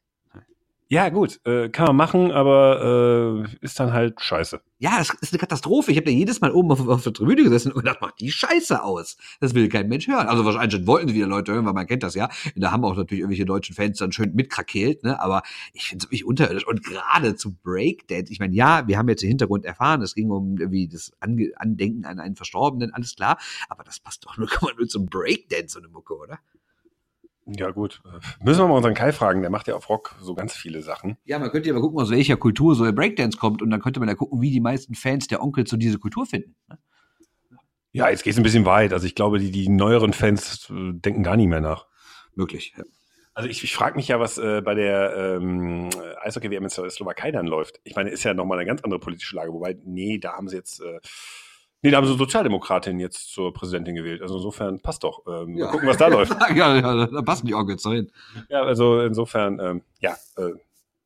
[0.89, 4.61] Ja, gut, äh, kann man machen, aber äh, ist dann halt scheiße.
[4.79, 5.91] Ja, das ist eine Katastrophe.
[5.91, 8.31] Ich habe da jedes Mal oben auf, auf, der Tribüne gesessen und gedacht, mach die
[8.31, 9.17] Scheiße aus.
[9.41, 10.27] Das will kein Mensch hören.
[10.27, 12.29] Also wahrscheinlich wollten wieder Leute hören, weil man kennt das ja.
[12.55, 15.19] Und da haben auch natürlich irgendwelche deutschen Fans dann schön mitkrakeelt, ne?
[15.19, 15.41] Aber
[15.73, 16.65] ich finde es wirklich unterirdisch.
[16.65, 20.29] Und gerade zu Breakdance, ich meine, ja, wir haben jetzt den Hintergrund erfahren, es ging
[20.31, 23.37] um irgendwie das Ange Andenken an einen Verstorbenen, alles klar.
[23.67, 26.39] Aber das passt doch nur, nur zum Breakdance so eine Mucke, oder?
[27.47, 28.01] Ja, gut.
[28.43, 31.17] Müssen wir mal unseren Kai fragen, der macht ja auf Rock so ganz viele Sachen.
[31.23, 33.81] Ja, man könnte ja mal gucken, aus welcher Kultur so der Breakdance kommt und dann
[33.81, 36.55] könnte man ja gucken, wie die meisten Fans der Onkel zu dieser Kultur finden.
[37.93, 38.91] Ja, jetzt geht es ein bisschen weit.
[38.91, 41.87] Also ich glaube, die, die neueren Fans äh, denken gar nicht mehr nach.
[42.35, 42.83] Möglich, ja.
[43.33, 45.89] Also ich, ich frage mich ja, was äh, bei der ähm,
[46.21, 47.79] Eishockey-WM in der Slowakei dann läuft.
[47.83, 50.55] Ich meine, ist ja nochmal eine ganz andere politische Lage, wobei, nee, da haben sie
[50.55, 50.99] jetzt äh,
[51.87, 54.21] Nee, da haben sie Sozialdemokratin jetzt zur Präsidentin gewählt.
[54.21, 55.25] Also insofern passt doch.
[55.25, 55.67] Ähm, ja.
[55.67, 56.35] Mal gucken, was da läuft.
[56.53, 58.11] ja, ja, da passen die Orgels hin.
[58.49, 60.51] Ja, also insofern, ähm, ja, äh,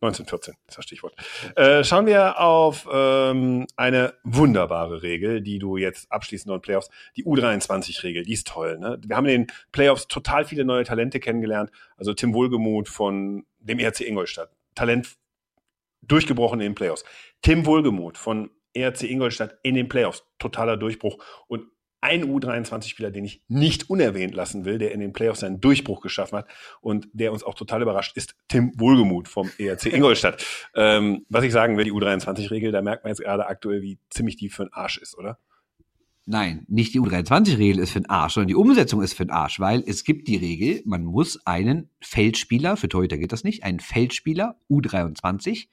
[0.02, 1.14] 1914 ist das Stichwort.
[1.56, 6.90] Äh, schauen wir auf ähm, eine wunderbare Regel, die du jetzt abschließend noch in Playoffs,
[7.16, 8.80] die U23-Regel, die ist toll.
[8.80, 8.98] Ne?
[9.06, 11.70] Wir haben in den Playoffs total viele neue Talente kennengelernt.
[11.96, 14.50] Also Tim Wohlgemuth von dem ERC Ingolstadt.
[14.74, 15.16] Talent
[16.02, 17.04] durchgebrochen in den Playoffs.
[17.44, 20.24] Tim Wohlgemuth von ERC Ingolstadt in den Playoffs.
[20.39, 21.24] Totaler Durchbruch.
[21.47, 21.65] Und
[22.01, 26.39] ein U23-Spieler, den ich nicht unerwähnt lassen will, der in den Playoffs seinen Durchbruch geschaffen
[26.39, 26.47] hat
[26.82, 30.43] und der uns auch total überrascht, ist Tim Wohlgemuth vom ERC Ingolstadt.
[30.74, 34.36] ähm, was ich sagen will, die U23-Regel, da merkt man jetzt gerade aktuell, wie ziemlich
[34.36, 35.38] die für den Arsch ist, oder?
[36.26, 39.59] Nein, nicht die U23-Regel ist für den Arsch, sondern die Umsetzung ist für den Arsch,
[39.59, 43.80] weil es gibt die Regel, man muss einen Feldspieler, für Torhüter geht das nicht, einen
[43.80, 45.67] Feldspieler U23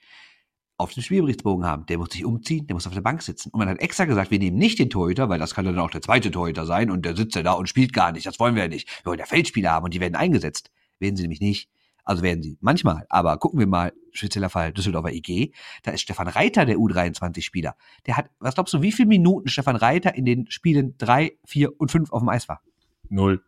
[0.79, 1.85] auf dem Spielberichtsbogen haben.
[1.87, 3.51] Der muss sich umziehen, der muss auf der Bank sitzen.
[3.51, 5.91] Und man hat extra gesagt, wir nehmen nicht den Torhüter, weil das kann dann auch
[5.91, 8.27] der zweite Torhüter sein und der sitzt ja da und spielt gar nicht.
[8.27, 8.89] Das wollen wir ja nicht.
[9.03, 10.71] Wir wollen ja Feldspieler haben und die werden eingesetzt.
[11.01, 11.69] Werden sie nämlich nicht.
[12.05, 13.05] Also werden sie manchmal.
[13.11, 15.53] Aber gucken wir mal, spezieller Fall Düsseldorfer IG.
[15.83, 17.75] Da ist Stefan Reiter der U23-Spieler.
[18.07, 21.79] Der hat, was glaubst du, wie viele Minuten Stefan Reiter in den Spielen drei, vier
[21.79, 22.63] und fünf auf dem Eis war?
[23.09, 23.45] Null.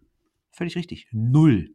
[0.51, 1.07] Völlig richtig.
[1.12, 1.74] Null.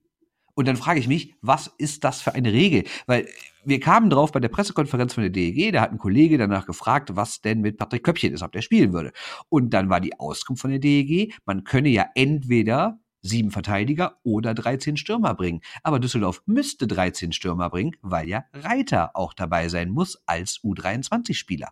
[0.56, 2.86] Und dann frage ich mich, was ist das für eine Regel?
[3.06, 3.28] Weil
[3.66, 7.16] wir kamen drauf bei der Pressekonferenz von der DEG, da hat ein Kollege danach gefragt,
[7.16, 9.12] was denn mit Patrick Köpchen ist, ob der spielen würde.
[9.50, 14.54] Und dann war die Auskunft von der DEG, man könne ja entweder sieben Verteidiger oder
[14.54, 15.62] 13 Stürmer bringen.
[15.84, 21.70] Aber Düsseldorf müsste 13 Stürmer bringen, weil ja Reiter auch dabei sein muss als U23-Spieler.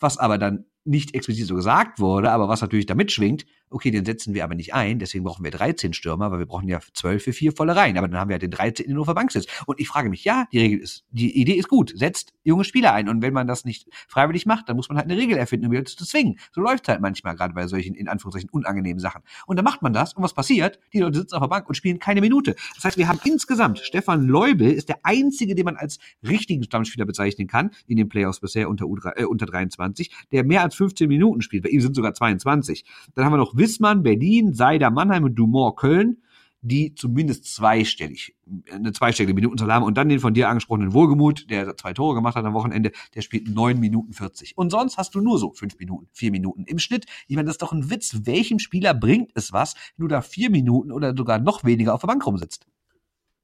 [0.00, 3.44] Was aber dann nicht explizit so gesagt wurde, aber was natürlich damit schwingt,
[3.74, 6.68] okay, den setzen wir aber nicht ein, deswegen brauchen wir 13 Stürmer, weil wir brauchen
[6.68, 9.14] ja 12 für vier volle Reihen, aber dann haben wir ja den 13 in der
[9.14, 9.48] Bank sitzt.
[9.66, 12.92] Und ich frage mich, ja, die Regel ist, die Idee ist gut, setzt junge Spieler
[12.92, 15.66] ein und wenn man das nicht freiwillig macht, dann muss man halt eine Regel erfinden,
[15.66, 16.38] um wieder zu zwingen.
[16.52, 19.22] So läuft halt manchmal gerade bei solchen, in Anführungszeichen, unangenehmen Sachen.
[19.46, 20.78] Und dann macht man das und was passiert?
[20.92, 22.54] Die Leute sitzen auf der Bank und spielen keine Minute.
[22.76, 27.06] Das heißt, wir haben insgesamt, Stefan Leubel ist der einzige, den man als richtigen Stammspieler
[27.06, 31.08] bezeichnen kann, in den Playoffs bisher unter, U3, äh, unter 23, der mehr als 15
[31.08, 31.64] Minuten spielt.
[31.64, 32.84] Bei ihm sind sogar 22.
[33.14, 36.18] Dann haben wir noch Wissmann, Berlin, Seider, Mannheim und Dumont, Köln,
[36.60, 38.34] die zumindest zweistellig,
[38.70, 39.84] eine zweistellige Minutenzahl haben.
[39.84, 43.22] Und dann den von dir angesprochenen Wohlgemut, der zwei Tore gemacht hat am Wochenende, der
[43.22, 44.52] spielt neun Minuten 40.
[44.56, 47.06] Und sonst hast du nur so fünf Minuten, vier Minuten im Schnitt.
[47.26, 48.20] Ich meine, das ist doch ein Witz.
[48.24, 52.02] Welchem Spieler bringt es was, wenn du da vier Minuten oder sogar noch weniger auf
[52.02, 52.66] der Bank rumsitzt?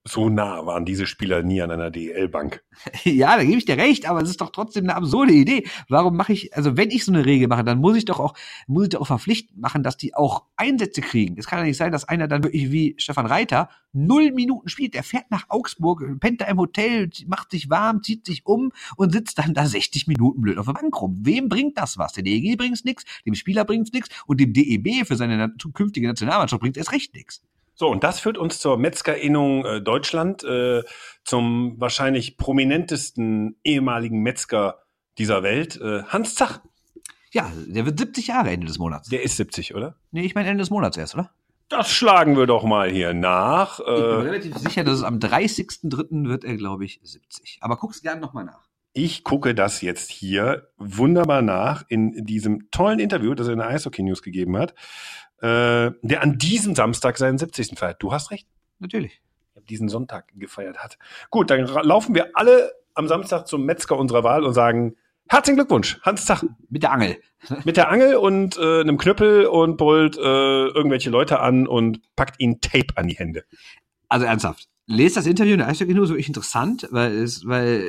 [0.04, 2.62] So nah waren diese Spieler nie an einer DL-Bank.
[3.04, 5.66] Ja, da gebe ich dir recht, aber es ist doch trotzdem eine absurde Idee.
[5.88, 8.34] Warum mache ich, also wenn ich so eine Regel mache, dann muss ich doch auch,
[8.66, 11.36] muss ich doch auch verpflichtend machen, dass die auch Einsätze kriegen.
[11.38, 14.94] Es kann ja nicht sein, dass einer dann wirklich wie Stefan Reiter null Minuten spielt.
[14.94, 19.12] Der fährt nach Augsburg, pennt da im Hotel, macht sich warm, zieht sich um und
[19.12, 21.18] sitzt dann da 60 Minuten blöd auf der Bank rum.
[21.20, 22.12] Wem bringt das was?
[22.12, 26.60] Der DEG bringt's nix, dem Spieler bringt's nix und dem DEB für seine zukünftige Nationalmannschaft
[26.60, 27.42] bringt es recht nix.
[27.80, 30.82] So, und das führt uns zur Metzgerinnung äh, Deutschland, äh,
[31.24, 34.82] zum wahrscheinlich prominentesten ehemaligen Metzger
[35.16, 36.60] dieser Welt, äh, Hans Zach.
[37.32, 39.08] Ja, der wird 70 Jahre Ende des Monats.
[39.08, 39.96] Der ist 70, oder?
[40.10, 41.30] Nee, ich meine Ende des Monats erst, oder?
[41.70, 43.80] Das schlagen wir doch mal hier nach.
[43.80, 46.28] Ich bin äh, relativ sicher, dass es am 30.03.
[46.28, 47.60] wird er, glaube ich, 70.
[47.62, 48.68] Aber guck's gerne nochmal nach.
[48.92, 53.68] Ich gucke das jetzt hier wunderbar nach in diesem tollen Interview, das er in der
[53.68, 54.74] Eishockey News gegeben hat
[55.40, 57.78] äh, der an diesem Samstag seinen 70.
[57.78, 58.02] feiert.
[58.02, 58.46] Du hast recht.
[58.78, 59.20] Natürlich.
[59.68, 60.98] Diesen Sonntag gefeiert hat.
[61.30, 64.96] Gut, dann laufen wir alle am Samstag zum Metzger unserer Wahl und sagen
[65.30, 66.42] Herzlichen Glückwunsch, Hans Zach.
[66.70, 67.16] Mit der Angel.
[67.64, 72.40] Mit der Angel und äh, einem Knüppel und brüllt äh, irgendwelche Leute an und packt
[72.40, 73.44] ihnen Tape an die Hände.
[74.08, 74.66] Also ernsthaft.
[74.86, 77.88] Lest das Interview in der Eishockey News wirklich interessant, weil es, weil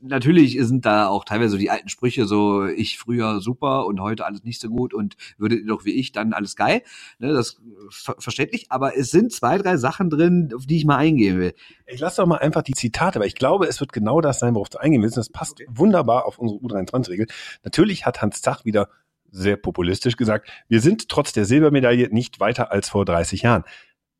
[0.00, 4.24] natürlich sind da auch teilweise so die alten Sprüche, so ich früher super und heute
[4.24, 6.82] alles nicht so gut und würdet ihr doch wie ich, dann alles geil.
[7.18, 10.96] Ne, das ver verständlich, aber es sind zwei, drei Sachen drin, auf die ich mal
[10.96, 11.54] eingehen will.
[11.86, 14.54] Ich lasse doch mal einfach die Zitate, weil ich glaube, es wird genau das sein,
[14.54, 15.16] worauf du eingehen willst.
[15.16, 15.66] Das passt okay.
[15.70, 17.26] wunderbar auf unsere U23-Regel.
[17.64, 18.88] Natürlich hat Hans Zach wieder
[19.30, 23.64] sehr populistisch gesagt, wir sind trotz der Silbermedaille nicht weiter als vor 30 Jahren,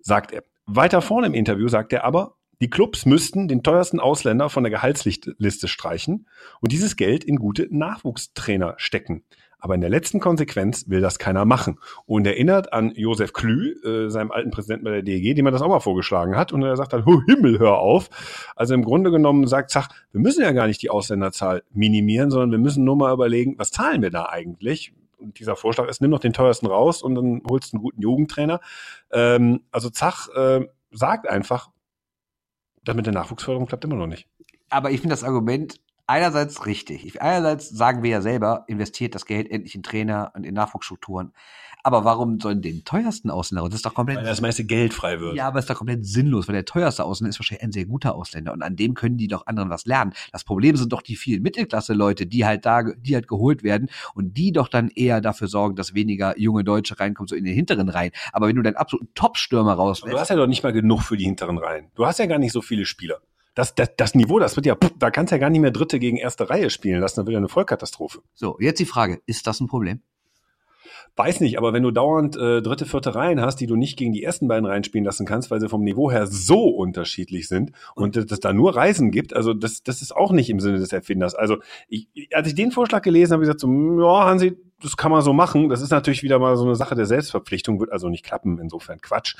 [0.01, 0.45] sagt er.
[0.66, 4.71] Weiter vorne im Interview sagt er aber, die Clubs müssten den teuersten Ausländer von der
[4.71, 6.27] Gehaltsliste streichen
[6.61, 9.25] und dieses Geld in gute Nachwuchstrainer stecken.
[9.61, 11.81] Aber in der letzten Konsequenz will das keiner machen.
[12.07, 15.63] Und erinnert an Josef Klü, äh, seinem alten Präsidenten bei der DEG, dem er das
[15.63, 16.53] auch mal vorgeschlagen hat.
[16.53, 18.09] Und er sagt dann, oh Himmel, hör auf.
[18.55, 22.53] Also im Grunde genommen sagt Zach, wir müssen ja gar nicht die Ausländerzahl minimieren, sondern
[22.53, 24.93] wir müssen nur mal überlegen, was zahlen wir da eigentlich?
[25.19, 28.01] Und dieser Vorschlag ist, nimm noch den teuersten raus und dann holst du einen guten
[28.01, 28.61] Jugendtrainer.
[29.11, 31.71] Ähm, also Zach äh, sagt einfach,
[32.89, 34.28] das mit der Nachwuchsförderung klappt immer noch nicht.
[34.70, 37.20] Aber ich finde das Argument einerseits richtig.
[37.20, 41.34] Einerseits sagen wir ja selber, investiert das Geld endlich in Trainer und in Nachwuchsstrukturen.
[41.83, 43.68] Aber warum sollen den teuersten Ausländer?
[43.68, 44.18] Das ist doch komplett.
[44.18, 45.37] Weil das meiste Geld frei wird.
[45.37, 47.87] Ja, aber es ist doch komplett sinnlos, weil der teuerste Ausländer ist wahrscheinlich ein sehr
[47.87, 50.12] guter Ausländer und an dem können die doch anderen was lernen.
[50.33, 54.37] Das Problem sind doch die vielen Mittelklasse-Leute, die halt da, die halt geholt werden und
[54.37, 57.89] die doch dann eher dafür sorgen, dass weniger junge Deutsche reinkommen, so in den hinteren
[57.89, 58.12] Reihen.
[58.33, 60.12] Aber wenn du deinen absoluten Top-Stürmer rauslässt.
[60.12, 61.89] Du hast ja doch nicht mal genug für die hinteren Reihen.
[61.95, 63.20] Du hast ja gar nicht so viele Spieler.
[63.55, 65.99] Das, das, das Niveau, das wird ja, da kannst du ja gar nicht mehr Dritte
[65.99, 68.20] gegen erste Reihe spielen lassen, dann wird ja eine Vollkatastrophe.
[68.35, 70.01] So, jetzt die Frage, ist das ein Problem?
[71.16, 74.12] Weiß nicht, aber wenn du dauernd äh, dritte, vierte Reihen hast, die du nicht gegen
[74.12, 77.72] die ersten beiden Reihen spielen lassen kannst, weil sie vom Niveau her so unterschiedlich sind
[77.95, 80.79] und dass es da nur Reisen gibt, also das, das ist auch nicht im Sinne
[80.79, 81.35] des Erfinders.
[81.35, 81.57] Also
[81.89, 85.22] ich, als ich den Vorschlag gelesen habe, ich gesagt so, ja, Hansi, das kann man
[85.22, 85.68] so machen.
[85.68, 89.01] Das ist natürlich wieder mal so eine Sache der Selbstverpflichtung, wird also nicht klappen, insofern
[89.01, 89.35] Quatsch.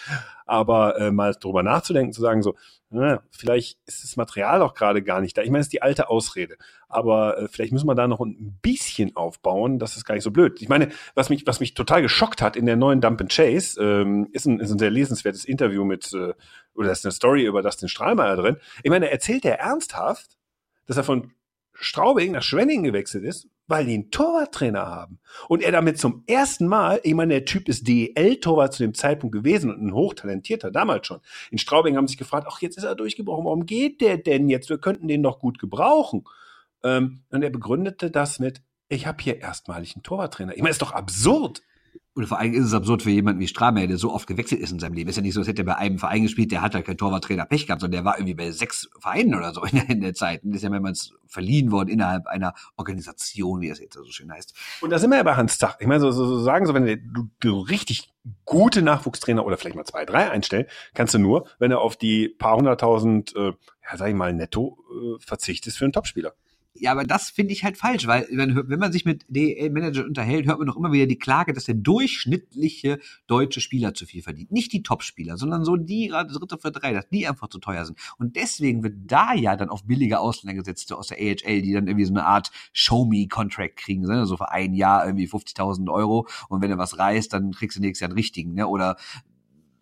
[0.47, 2.57] Aber äh, mal drüber nachzudenken, zu sagen, so,
[2.91, 5.43] na, vielleicht ist das Material auch gerade gar nicht da.
[5.43, 6.57] Ich meine, es ist die alte Ausrede.
[6.89, 10.30] Aber äh, vielleicht müssen wir da noch ein bisschen aufbauen, das ist gar nicht so
[10.30, 10.61] blöd.
[10.61, 13.80] Ich meine, was mich, was mich total geschockt hat in der neuen Dump and Chase,
[13.80, 16.32] ähm, ist, ein, ist ein sehr lesenswertes Interview mit, äh,
[16.74, 18.57] oder ist eine Story über das den Strahlmeier drin.
[18.82, 20.36] Ich meine, erzählt er ernsthaft,
[20.86, 21.32] dass er von
[21.74, 25.21] Straubing nach Schwenning gewechselt ist, weil die einen Torwarttrainer haben.
[25.49, 29.35] Und er damit zum ersten Mal, ich meine, der Typ ist DEL-Torwart zu dem Zeitpunkt
[29.35, 31.21] gewesen und ein hochtalentierter, damals schon.
[31.51, 34.71] In Straubing haben sich gefragt, ach, jetzt ist er durchgebrochen, warum geht der denn jetzt?
[34.71, 36.25] Wir könnten den doch gut gebrauchen.
[36.83, 40.55] Ähm, und er begründete das mit, ich habe hier erstmalig einen Torwarttrainer.
[40.55, 41.62] Ich meine, ist doch absurd
[42.19, 44.73] oder vor allem ist es absurd für jemanden wie Stramer, der so oft gewechselt ist
[44.73, 45.09] in seinem Leben.
[45.09, 46.99] Ist ja nicht so, als hätte er bei einem Verein gespielt, der hat halt kein
[46.99, 50.01] Torwarttrainer Pech gehabt, sondern der war irgendwie bei sechs Vereinen oder so in der, in
[50.01, 50.43] der Zeit.
[50.43, 54.33] Und das ist ja mehrmals verliehen worden innerhalb einer Organisation, wie es jetzt so schön
[54.33, 54.53] heißt.
[54.81, 55.77] Und da sind wir ja bei Hans Zach.
[55.79, 58.12] Ich meine, so, so, so sagen, so wenn du, du richtig
[58.45, 62.31] gute Nachwuchstrainer oder vielleicht mal zwei, drei einstellen, kannst du nur, wenn er auf die
[62.31, 63.53] paar hunderttausend, äh,
[63.91, 66.35] ja, sag ich mal, netto äh, verzichtest für einen Topspieler.
[66.75, 70.47] Ja, aber das finde ich halt falsch, weil wenn, wenn man sich mit DL-Managern unterhält,
[70.47, 74.53] hört man doch immer wieder die Klage, dass der durchschnittliche deutsche Spieler zu viel verdient.
[74.53, 77.99] Nicht die Top-Spieler, sondern so die dritte, vierte Reihe, dass die einfach zu teuer sind.
[78.19, 81.73] Und deswegen wird da ja dann auf billige Ausländer gesetzt, so aus der AHL, die
[81.73, 84.27] dann irgendwie so eine Art Show-Me-Contract kriegen, ne?
[84.27, 86.29] so für ein Jahr irgendwie 50.000 Euro.
[86.49, 88.69] Und wenn du was reißt, dann kriegst du nächstes Jahr einen richtigen, ne?
[88.69, 88.97] Oder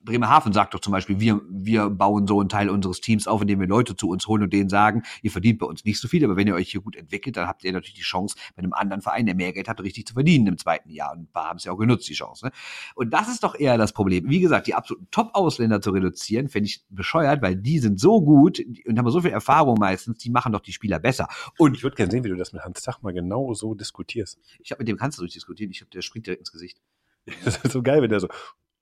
[0.06, 3.60] Bremerhaven sagt doch zum Beispiel, wir, wir bauen so einen Teil unseres Teams auf, indem
[3.60, 6.24] wir Leute zu uns holen und denen sagen, ihr verdient bei uns nicht so viel,
[6.24, 8.72] aber wenn ihr euch hier gut entwickelt, dann habt ihr natürlich die Chance, bei einem
[8.72, 11.12] anderen Verein, der mehr Geld hat, richtig zu verdienen im zweiten Jahr.
[11.12, 12.46] Und ein paar haben es ja auch genutzt, die Chance.
[12.46, 12.52] Ne?
[12.94, 14.28] Und das ist doch eher das Problem.
[14.30, 18.62] Wie gesagt, die absoluten Top-Ausländer zu reduzieren, fände ich bescheuert, weil die sind so gut
[18.86, 21.28] und haben so viel Erfahrung meistens, die machen doch die Spieler besser.
[21.58, 24.38] Und ich würde gerne sehen, wie du das mit Hans Zach mal genau so diskutierst.
[24.60, 25.70] Ich habe mit dem kannst du durchdiskutieren.
[25.70, 26.80] Ich habe der springt direkt ins Gesicht.
[27.44, 28.28] Das ist so geil, wenn der so,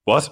[0.05, 0.31] was?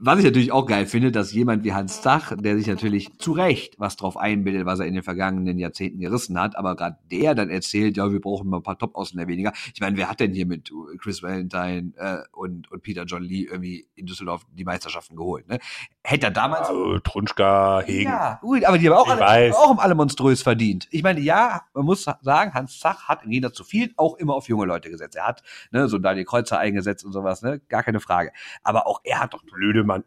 [0.00, 3.32] Was ich natürlich auch geil finde, dass jemand wie Hans Zach, der sich natürlich zu
[3.32, 7.34] Recht was drauf einbildet, was er in den vergangenen Jahrzehnten gerissen hat, aber gerade der
[7.34, 9.52] dann erzählt, ja, wir brauchen mal ein paar Top-Ausländer weniger.
[9.74, 13.44] Ich meine, wer hat denn hier mit Chris Valentine äh, und, und Peter John Lee
[13.44, 15.48] irgendwie in Düsseldorf die Meisterschaften geholt?
[15.48, 15.58] Ne?
[16.02, 16.68] Hätte er damals.
[16.68, 18.10] Ja, Trunschka, Hegen.
[18.10, 20.88] Ja, gut, aber die haben auch, alle, auch alle monströs verdient.
[20.90, 24.34] Ich meine, ja, man muss sagen, Hans Zach hat in jeder zu viel auch immer
[24.34, 25.14] auf junge Leute gesetzt.
[25.14, 27.60] Er hat ne, so Daniel Kreuzer eingesetzt und sowas, ne?
[27.68, 28.32] Gar keine Frage.
[28.64, 30.04] Aber auch er hat doch blöde Mann.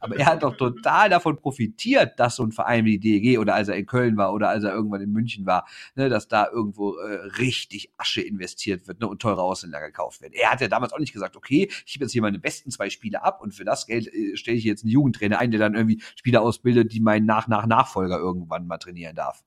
[0.00, 3.54] aber er hat doch total davon profitiert, dass so ein Verein wie die DEG oder
[3.54, 6.48] als er in Köln war oder als er irgendwann in München war, ne, dass da
[6.50, 10.34] irgendwo äh, richtig Asche investiert wird ne, und teure Ausländer gekauft werden.
[10.34, 12.90] Er hat ja damals auch nicht gesagt, okay, ich gebe jetzt hier meine besten zwei
[12.90, 15.74] Spiele ab und für das Geld äh, stelle ich jetzt einen Jugendtrainer ein, der dann
[15.74, 19.42] irgendwie Spieler ausbildet, die mein nach nach Nachfolger irgendwann mal trainieren darf.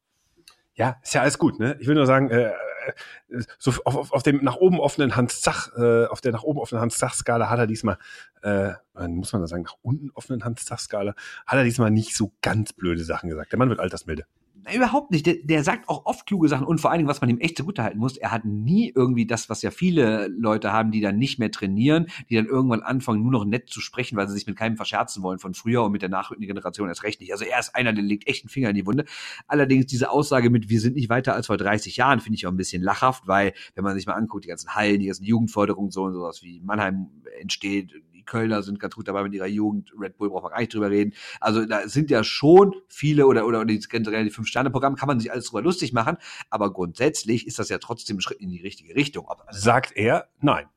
[0.76, 1.76] Ja, ist ja alles gut, ne?
[1.80, 2.52] Ich will nur sagen, äh,
[3.60, 6.82] so auf, auf dem nach oben offenen Hans Zach, äh, auf der nach oben offenen
[6.82, 7.98] Hans Zach Skala hat er diesmal,
[8.44, 8.74] äh,
[9.08, 11.14] muss man da sagen, nach unten offenen Hans Zach Skala
[11.46, 13.52] hat er diesmal nicht so ganz blöde Sachen gesagt.
[13.52, 14.26] Der Mann wird altersmilde.
[14.74, 15.26] Überhaupt nicht.
[15.26, 17.58] Der, der sagt auch oft kluge Sachen und vor allen Dingen, was man ihm echt
[17.58, 21.40] zugutehalten muss, er hat nie irgendwie das, was ja viele Leute haben, die dann nicht
[21.40, 24.56] mehr trainieren, die dann irgendwann anfangen, nur noch nett zu sprechen, weil sie sich mit
[24.56, 27.32] keinem verscherzen wollen von früher und mit der nachrückenden Generation erst recht nicht.
[27.32, 29.06] Also er ist einer, der legt echt einen Finger in die Wunde.
[29.48, 32.52] Allerdings diese Aussage mit, wir sind nicht weiter als vor 30 Jahren, finde ich auch
[32.52, 35.92] ein bisschen lachhaft, weil, wenn man sich mal anguckt, die ganzen Hallen, die ganzen Jugendförderungen,
[35.92, 37.08] so und sowas wie Mannheim
[37.40, 37.94] entsteht,
[38.28, 39.92] Kölner sind ganz gut dabei mit ihrer Jugend.
[40.00, 41.14] Red Bull braucht man gar nicht drüber reden.
[41.40, 45.46] Also da sind ja schon viele oder, oder, generell die Fünf-Sterne-Programm kann man sich alles
[45.46, 46.18] drüber lustig machen.
[46.50, 49.28] Aber grundsätzlich ist das ja trotzdem ein Schritt in die richtige Richtung.
[49.50, 50.68] sagt er nein.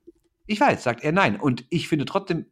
[0.47, 1.39] Ich weiß, sagt er nein.
[1.39, 2.47] Und ich finde trotzdem,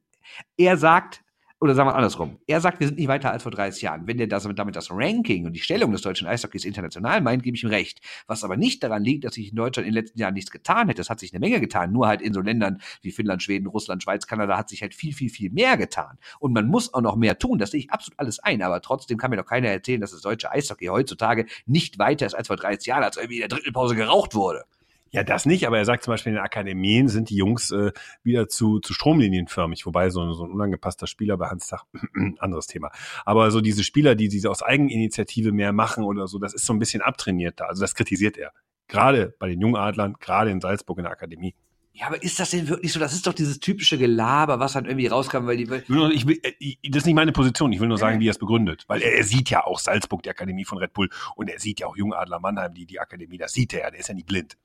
[0.57, 1.24] er sagt,
[1.61, 2.38] oder sagen wir andersrum.
[2.46, 4.06] Er sagt, wir sind nicht weiter als vor 30 Jahren.
[4.06, 7.56] Wenn der das, damit das Ranking und die Stellung des deutschen Eishockeys international meint, gebe
[7.56, 8.00] ich ihm recht.
[8.28, 10.86] Was aber nicht daran liegt, dass sich in Deutschland in den letzten Jahren nichts getan
[10.86, 11.02] hätte.
[11.02, 11.90] Es hat sich eine Menge getan.
[11.92, 15.12] Nur halt in so Ländern wie Finnland, Schweden, Russland, Schweiz, Kanada hat sich halt viel,
[15.12, 16.18] viel, viel mehr getan.
[16.38, 17.59] Und man muss auch noch mehr tun.
[17.59, 18.62] Das sehe ich absolut alles ein.
[18.62, 22.34] Aber trotzdem kann mir doch keiner erzählen, dass das deutsche Eishockey heutzutage nicht weiter ist
[22.34, 24.64] als vor 30 Jahren, als irgendwie in der Drittelpause geraucht wurde.
[25.11, 27.92] Ja, das nicht, aber er sagt zum Beispiel, in den Akademien sind die Jungs äh,
[28.22, 31.84] wieder zu, zu stromlinienförmig, wobei so, so ein unangepasster Spieler bei Hans Tag,
[32.38, 32.90] anderes Thema.
[33.24, 36.74] Aber so diese Spieler, die diese aus Eigeninitiative mehr machen oder so, das ist so
[36.74, 37.66] ein bisschen abtrainiert da.
[37.66, 38.52] Also das kritisiert er.
[38.86, 41.54] Gerade bei den Jungadlern, gerade in Salzburg in der Akademie.
[41.98, 43.00] Ja, aber ist das denn wirklich so?
[43.00, 45.68] Das ist doch dieses typische Gelaber, was dann irgendwie rauskam, weil die.
[45.68, 45.82] Weil
[46.12, 47.72] ich will, ich, das ist nicht meine Position.
[47.72, 48.84] Ich will nur sagen, wie er es begründet.
[48.86, 51.80] Weil er, er, sieht ja auch Salzburg, die Akademie von Red Bull, und er sieht
[51.80, 53.36] ja auch Jungadler Mannheim, die, die Akademie.
[53.36, 53.90] Das sieht er ja.
[53.90, 54.56] Der ist ja nicht blind.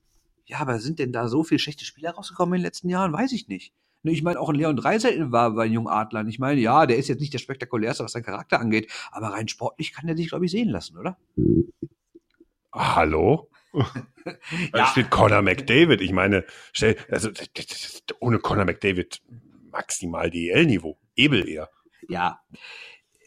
[0.45, 3.13] Ja, aber sind denn da so viele schlechte Spieler rausgekommen in den letzten Jahren?
[3.13, 3.73] Weiß ich nicht.
[4.05, 6.27] Ich meine, auch ein Leon Dreiseitel war bei den jungen Adlern.
[6.27, 9.47] Ich meine, ja, der ist jetzt nicht der spektakulärste, was seinen Charakter angeht, aber rein
[9.47, 11.17] sportlich kann der sich, glaube ich, sehen lassen, oder?
[12.73, 13.49] Hallo?
[13.73, 14.87] da ja.
[14.87, 16.01] steht Conor McDavid.
[16.01, 17.29] Ich meine, stell, also
[18.19, 19.21] ohne Conor McDavid
[19.71, 20.97] maximal DL-Niveau.
[21.15, 21.69] Ebel eher.
[22.09, 22.41] Ja.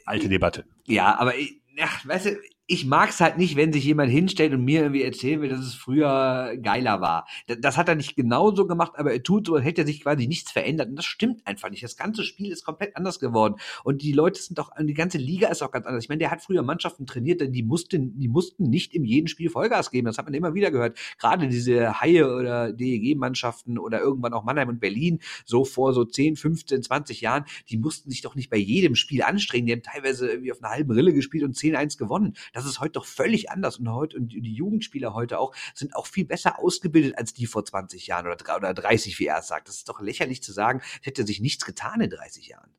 [0.04, 0.66] Alte Debatte.
[0.84, 4.80] Ja, aber ja, weißt du, ich mag's halt nicht, wenn sich jemand hinstellt und mir
[4.80, 7.26] irgendwie erzählen will, dass es früher geiler war.
[7.60, 10.26] Das hat er nicht genauso gemacht, aber er tut so, als hätte er sich quasi
[10.26, 10.88] nichts verändert.
[10.88, 11.84] Und das stimmt einfach nicht.
[11.84, 13.54] Das ganze Spiel ist komplett anders geworden.
[13.84, 16.02] Und die Leute sind doch, die ganze Liga ist auch ganz anders.
[16.02, 19.48] Ich meine, der hat früher Mannschaften trainiert, die mussten, die mussten nicht in jedem Spiel
[19.48, 20.06] Vollgas geben.
[20.06, 20.98] Das hat man immer wieder gehört.
[21.20, 26.34] Gerade diese Haie oder DEG-Mannschaften oder irgendwann auch Mannheim und Berlin, so vor so 10,
[26.34, 29.66] 15, 20 Jahren, die mussten sich doch nicht bei jedem Spiel anstrengen.
[29.66, 32.34] Die haben teilweise irgendwie auf einer halben Rille gespielt und 10-1 gewonnen.
[32.56, 33.76] Das ist heute doch völlig anders.
[33.76, 37.66] Und heute, und die Jugendspieler heute auch, sind auch viel besser ausgebildet als die vor
[37.66, 39.68] 20 Jahren oder, oder 30, wie er es sagt.
[39.68, 42.70] Das ist doch lächerlich zu sagen, es hätte sich nichts getan in 30 Jahren.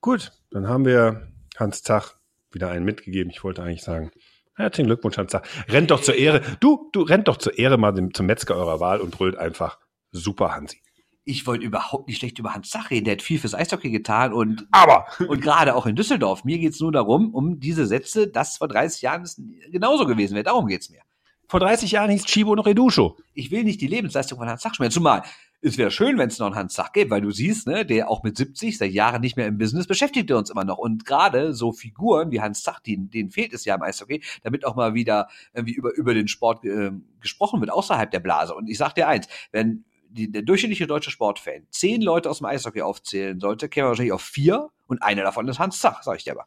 [0.00, 2.16] Gut, dann haben wir Hans Zach
[2.50, 3.30] wieder einen mitgegeben.
[3.30, 4.10] Ich wollte eigentlich sagen,
[4.56, 5.42] herzlichen Glückwunsch, Hans Zach.
[5.68, 6.42] Rennt doch zur Ehre.
[6.58, 9.78] Du, du rennt doch zur Ehre mal zum Metzger eurer Wahl und brüllt einfach
[10.10, 10.82] super Hansi
[11.28, 13.04] ich wollte überhaupt nicht schlecht über Hans Zach reden.
[13.04, 16.44] Der hat viel fürs Eishockey getan und, aber, und gerade auch in Düsseldorf.
[16.44, 20.44] Mir geht's nur darum, um diese Sätze, das vor 30 Jahren ist genauso gewesen wäre.
[20.44, 21.02] Darum geht's mir.
[21.46, 23.18] Vor 30 Jahren hieß Chibo noch Eduscho.
[23.34, 24.92] Ich will nicht die Lebensleistung von Hans Zach schmälern.
[24.92, 25.22] Zumal,
[25.60, 28.10] es wäre schön, wenn es noch einen Hans Zach gäbe, weil du siehst, ne, der
[28.10, 30.78] auch mit 70 seit Jahren nicht mehr im Business beschäftigt er uns immer noch.
[30.78, 34.64] Und gerade so Figuren wie Hans Zach, denen, denen fehlt es ja im Eishockey, damit
[34.64, 38.54] auch mal wieder irgendwie über, über den Sport äh, gesprochen wird, außerhalb der Blase.
[38.54, 42.46] Und ich sag dir eins, wenn die, der durchschnittliche deutsche Sportfan zehn Leute aus dem
[42.46, 46.24] Eishockey aufzählen sollte, käme wahrscheinlich auf vier und einer davon ist Hans Zach, sag ich
[46.24, 46.46] dir aber.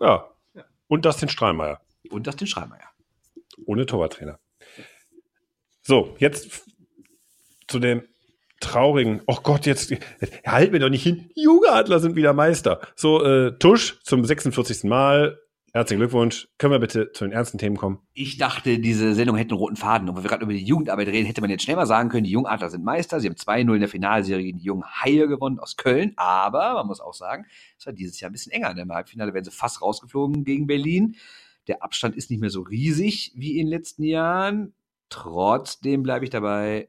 [0.00, 0.28] Ja.
[0.54, 0.64] ja.
[0.88, 1.80] Und das den Strahlmeier.
[2.10, 2.88] Und das den Strahlmeier.
[3.66, 4.38] Ohne Torwarttrainer.
[5.82, 6.64] So, jetzt
[7.66, 8.02] zu dem
[8.60, 9.94] traurigen, oh Gott, jetzt
[10.46, 12.80] halt mir doch nicht hin, Jugendadler sind wieder Meister.
[12.96, 14.84] So, äh, Tusch zum 46.
[14.84, 15.38] Mal,
[15.74, 16.48] Herzlichen Glückwunsch.
[16.56, 17.98] Können wir bitte zu den ernsten Themen kommen?
[18.14, 20.08] Ich dachte, diese Sendung hätte einen roten Faden.
[20.08, 22.24] Und wenn wir gerade über die Jugendarbeit reden, hätte man jetzt schnell mal sagen können,
[22.24, 23.20] die Jungadler sind Meister.
[23.20, 26.14] Sie haben 2-0 in der Finalserie gegen die jungen Haie gewonnen aus Köln.
[26.16, 27.44] Aber man muss auch sagen,
[27.78, 28.76] es war dieses Jahr ein bisschen enger.
[28.76, 31.16] Im Halbfinale werden sie fast rausgeflogen gegen Berlin.
[31.66, 34.72] Der Abstand ist nicht mehr so riesig wie in den letzten Jahren.
[35.10, 36.88] Trotzdem bleibe ich dabei,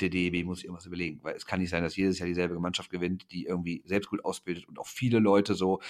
[0.00, 2.90] der DEB muss irgendwas überlegen, weil es kann nicht sein, dass jedes Jahr dieselbe Mannschaft
[2.90, 5.80] gewinnt, die irgendwie selbst gut ausbildet und auch viele Leute so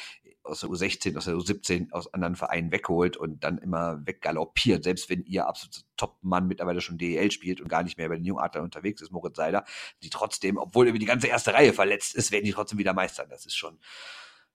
[0.43, 5.09] aus der U16, aus der U17, aus anderen Vereinen wegholt und dann immer weggaloppiert, selbst
[5.09, 8.65] wenn ihr absoluter Top-Mann mittlerweile schon DEL spielt und gar nicht mehr bei den Jungadlern
[8.65, 9.65] unterwegs ist, Moritz Seiler,
[10.03, 13.29] die trotzdem, obwohl irgendwie die ganze erste Reihe verletzt ist, werden die trotzdem wieder Meistern.
[13.31, 13.79] Das ist schon,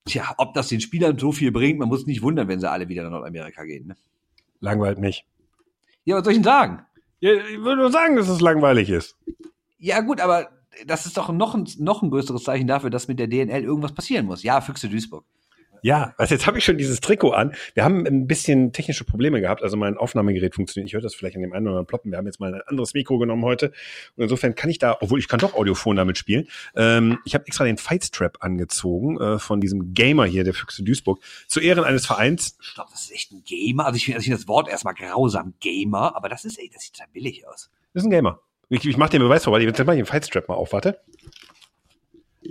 [0.05, 2.87] tja, ob das den Spielern so viel bringt, man muss nicht wundern, wenn sie alle
[2.87, 3.87] wieder nach Nordamerika gehen.
[3.87, 3.97] Ne?
[4.59, 5.25] Langweilt mich.
[6.05, 6.85] Ja, was soll ich denn sagen?
[7.19, 9.15] Ja, ich würde nur sagen, dass es langweilig ist.
[9.77, 10.49] Ja, gut, aber
[10.85, 13.93] das ist doch noch ein, noch ein größeres Zeichen dafür, dass mit der DNL irgendwas
[13.93, 14.43] passieren muss.
[14.43, 15.25] Ja, Füchse Duisburg.
[15.81, 17.53] Ja, also jetzt habe ich schon dieses Trikot an.
[17.73, 19.63] Wir haben ein bisschen technische Probleme gehabt.
[19.63, 20.87] Also mein Aufnahmegerät funktioniert.
[20.87, 22.11] Ich höre das vielleicht an dem einen oder anderen ploppen.
[22.11, 23.67] Wir haben jetzt mal ein anderes Mikro genommen heute.
[24.15, 26.47] Und insofern kann ich da, obwohl ich kann doch Audiophon damit spielen.
[26.75, 31.19] Ähm, ich habe extra den Fightstrap angezogen äh, von diesem Gamer hier, der Füchse Duisburg,
[31.47, 32.57] zu Ehren eines Vereins.
[32.61, 33.85] Ich glaube, das ist echt ein Gamer.
[33.85, 36.15] Also ich finde also find das Wort erstmal grausam, Gamer.
[36.15, 37.69] Aber das ist, ey, das sieht total billig aus.
[37.93, 38.39] Das ist ein Gamer.
[38.69, 39.61] Ich, ich mache den Beweis vorbei.
[39.61, 40.73] Jetzt mache ich den Fightstrap mal auf.
[40.73, 40.99] Warte.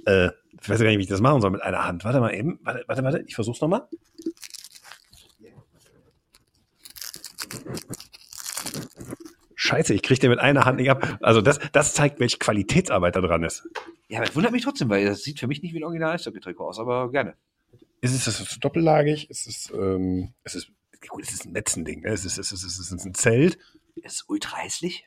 [0.06, 0.30] Äh,
[0.60, 2.04] ich weiß gar nicht, wie ich das machen soll mit einer Hand.
[2.04, 2.58] Warte mal eben.
[2.62, 3.24] Warte, warte, warte.
[3.26, 3.88] Ich versuch's nochmal.
[9.54, 11.18] Scheiße, ich kriege den mit einer Hand nicht ab.
[11.20, 13.68] Also das, das zeigt, welche Qualitätsarbeit da dran ist.
[14.08, 16.14] Ja, aber das wundert mich trotzdem, weil das sieht für mich nicht wie ein original
[16.14, 17.34] Eishockey-Trikot aus, aber gerne.
[18.00, 19.28] Ist es ist doppellagig?
[19.28, 20.70] Ist es, ähm, es ist,
[21.08, 22.02] gut, es ist ein Netzending.
[22.02, 22.10] Ne?
[22.10, 23.58] Es ist, es ist, es ist ein Zelt.
[23.96, 25.04] Ist es ultra hässlich?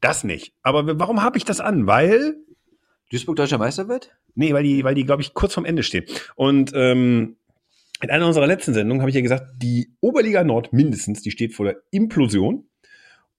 [0.00, 0.54] Das nicht.
[0.62, 1.86] Aber warum habe ich das an?
[1.86, 2.36] Weil
[3.10, 4.16] Duisburg deutscher Meister wird?
[4.34, 6.04] Nee, weil die, weil die, glaube ich, kurz vorm Ende stehen.
[6.36, 7.36] Und ähm,
[8.00, 11.54] in einer unserer letzten Sendungen habe ich ja gesagt, die Oberliga Nord mindestens, die steht
[11.54, 12.64] vor der Implosion.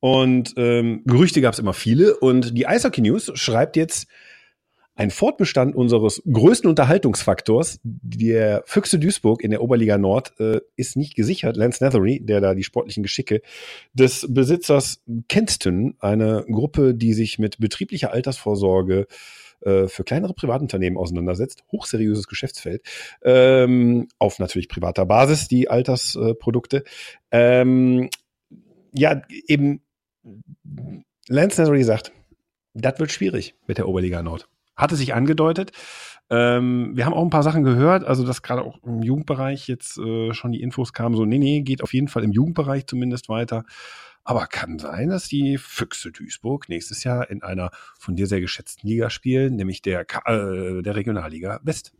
[0.01, 2.17] Und ähm, Gerüchte gab es immer viele.
[2.17, 4.07] Und die Eishockey News schreibt jetzt,
[4.99, 11.15] ein Fortbestand unseres größten Unterhaltungsfaktors, der Füchse Duisburg in der Oberliga Nord, äh, ist nicht
[11.15, 11.55] gesichert.
[11.55, 13.41] Lance Nethery, der da die sportlichen Geschicke
[13.93, 19.07] des Besitzers Kenston, eine Gruppe, die sich mit betrieblicher Altersvorsorge
[19.61, 22.83] äh, für kleinere Privatunternehmen auseinandersetzt, hochseriöses Geschäftsfeld,
[23.23, 26.83] ähm, auf natürlich privater Basis die Altersprodukte.
[27.31, 28.09] Ähm,
[28.93, 29.81] ja, eben
[31.27, 32.11] Lance Nethery sagt,
[32.73, 34.47] das wird schwierig mit der Oberliga Nord
[34.79, 35.71] hatte sich angedeutet.
[36.31, 39.97] Ähm, wir haben auch ein paar Sachen gehört, also dass gerade auch im Jugendbereich jetzt
[39.97, 43.29] äh, schon die Infos kamen, so, nee, nee, geht auf jeden Fall im Jugendbereich zumindest
[43.29, 43.65] weiter.
[44.29, 48.87] Aber kann sein, dass die Füchse Duisburg nächstes Jahr in einer von dir sehr geschätzten
[48.87, 51.93] Liga spielen, nämlich der, äh, der Regionalliga West.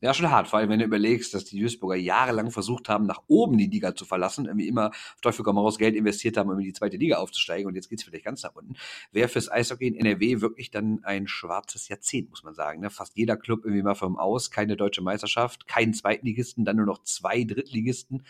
[0.00, 3.22] Ja, schon hart, vor allem wenn du überlegst, dass die Duisburger jahrelang versucht haben, nach
[3.28, 6.58] oben die Liga zu verlassen, irgendwie immer auf Teufel komm raus Geld investiert haben, um
[6.58, 8.74] in die zweite Liga aufzusteigen und jetzt geht's vielleicht ganz nach unten.
[9.12, 12.80] Wäre fürs Eishockey in NRW wirklich dann ein schwarzes Jahrzehnt, muss man sagen.
[12.80, 12.90] Ne?
[12.90, 17.04] Fast jeder Club irgendwie mal vom Aus, keine deutsche Meisterschaft, keinen Zweitligisten, dann nur noch
[17.04, 18.24] zwei Drittligisten.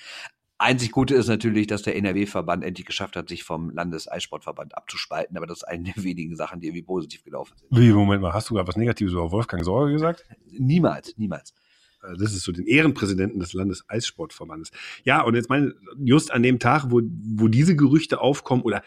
[0.63, 5.37] Einzig Gute ist natürlich, dass der NRW-Verband endlich geschafft hat, sich vom Landeseissportverband abzuspalten.
[5.37, 7.69] Aber das ist eine der wenigen Sachen, die irgendwie positiv gelaufen sind.
[7.71, 10.25] Wie, Moment mal, hast du gerade was Negatives über Wolfgang Sorge gesagt?
[10.51, 11.53] Niemals, niemals.
[12.03, 14.71] Äh, das ist so den Ehrenpräsidenten des Landeseissportverbandes.
[15.05, 18.83] Ja, und jetzt meine, just an dem Tag, wo, wo diese Gerüchte aufkommen oder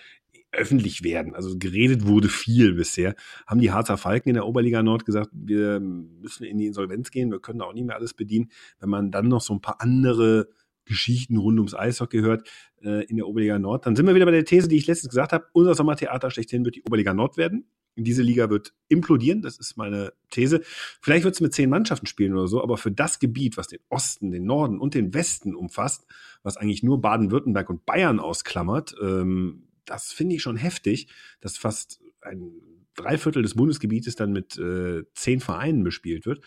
[0.51, 3.15] öffentlich werden, also geredet wurde viel bisher,
[3.45, 7.29] haben die Harzer Falken in der Oberliga Nord gesagt, wir müssen in die Insolvenz gehen,
[7.29, 8.49] wir können auch nicht mehr alles bedienen.
[8.79, 10.47] Wenn man dann noch so ein paar andere
[10.85, 12.47] Geschichten rund ums Eishockey hört
[12.81, 15.09] äh, in der Oberliga Nord, dann sind wir wieder bei der These, die ich letztens
[15.09, 17.65] gesagt habe, unser Sommertheater schlechthin wird die Oberliga Nord werden
[17.95, 20.61] diese Liga wird implodieren, das ist meine These.
[21.01, 23.79] Vielleicht wird es mit zehn Mannschaften spielen oder so, aber für das Gebiet, was den
[23.89, 26.05] Osten, den Norden und den Westen umfasst,
[26.43, 31.07] was eigentlich nur Baden-Württemberg und Bayern ausklammert, ähm, das finde ich schon heftig,
[31.41, 32.51] dass fast ein
[32.95, 36.41] Dreiviertel des Bundesgebietes dann mit äh, zehn Vereinen bespielt wird.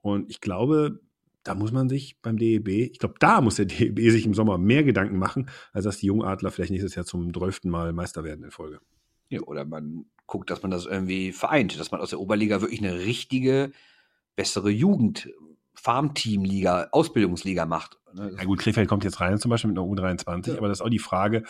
[0.00, 1.00] Und ich glaube,
[1.44, 4.58] da muss man sich beim DEB, ich glaube, da muss der DEB sich im Sommer
[4.58, 8.44] mehr Gedanken machen, als dass die Jungadler vielleicht nächstes Jahr zum zwölften Mal Meister werden
[8.44, 8.80] in Folge.
[9.28, 12.80] Ja, oder man guckt, dass man das irgendwie vereint, dass man aus der Oberliga wirklich
[12.80, 13.72] eine richtige,
[14.36, 15.30] bessere Jugend,
[15.74, 17.98] Farmteam-Liga, Ausbildungsliga macht.
[18.14, 18.32] Ne?
[18.36, 20.58] Ja gut, Krefeld kommt jetzt rein zum Beispiel mit einer U23, ja.
[20.58, 21.42] aber das ist auch die Frage,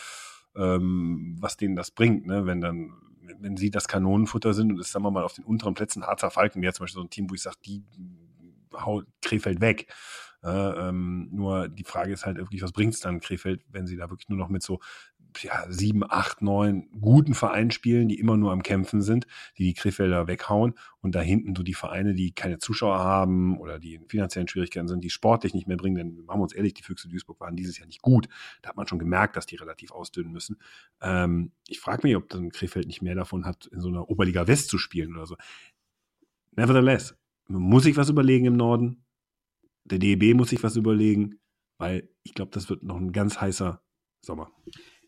[0.57, 2.47] ähm, was denen das bringt, ne?
[2.47, 2.95] wenn dann,
[3.39, 6.31] wenn sie das Kanonenfutter sind und es, sagen wir mal, auf den unteren Plätzen Harzer
[6.31, 7.83] Falken wäre zum Beispiel so ein Team, wo ich sage, die
[8.75, 9.93] haut Krefeld weg.
[10.43, 13.97] Äh, ähm, nur die Frage ist halt wirklich, was bringt es dann Krefeld, wenn sie
[13.97, 14.81] da wirklich nur noch mit so
[15.43, 19.27] ja, sieben, acht, neun guten Vereinen spielen, die immer nur am Kämpfen sind,
[19.59, 23.79] die die Krefelder weghauen und da hinten so die Vereine, die keine Zuschauer haben oder
[23.79, 26.75] die in finanziellen Schwierigkeiten sind, die sportlich nicht mehr bringen, denn machen wir uns ehrlich,
[26.75, 28.29] die Füchse Duisburg waren dieses Jahr nicht gut.
[28.63, 30.59] Da hat man schon gemerkt, dass die relativ ausdünnen müssen.
[31.01, 34.47] Ähm, ich frage mich, ob dann Krefeld nicht mehr davon hat, in so einer Oberliga
[34.47, 35.37] West zu spielen oder so.
[36.57, 37.17] Nevertheless,
[37.49, 39.05] muss sich was überlegen im Norden.
[39.85, 41.41] Der DEB muss sich was überlegen,
[41.79, 43.83] weil ich glaube, das wird noch ein ganz heißer
[44.23, 44.51] Sommer.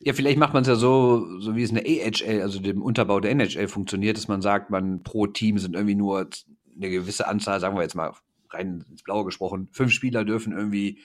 [0.00, 2.82] Ja, vielleicht macht man es ja so, so wie es in der AHL, also dem
[2.82, 6.28] Unterbau der NHL funktioniert, dass man sagt, man pro Team sind irgendwie nur
[6.76, 8.12] eine gewisse Anzahl, sagen wir jetzt mal
[8.50, 11.00] rein ins Blaue gesprochen, fünf Spieler dürfen irgendwie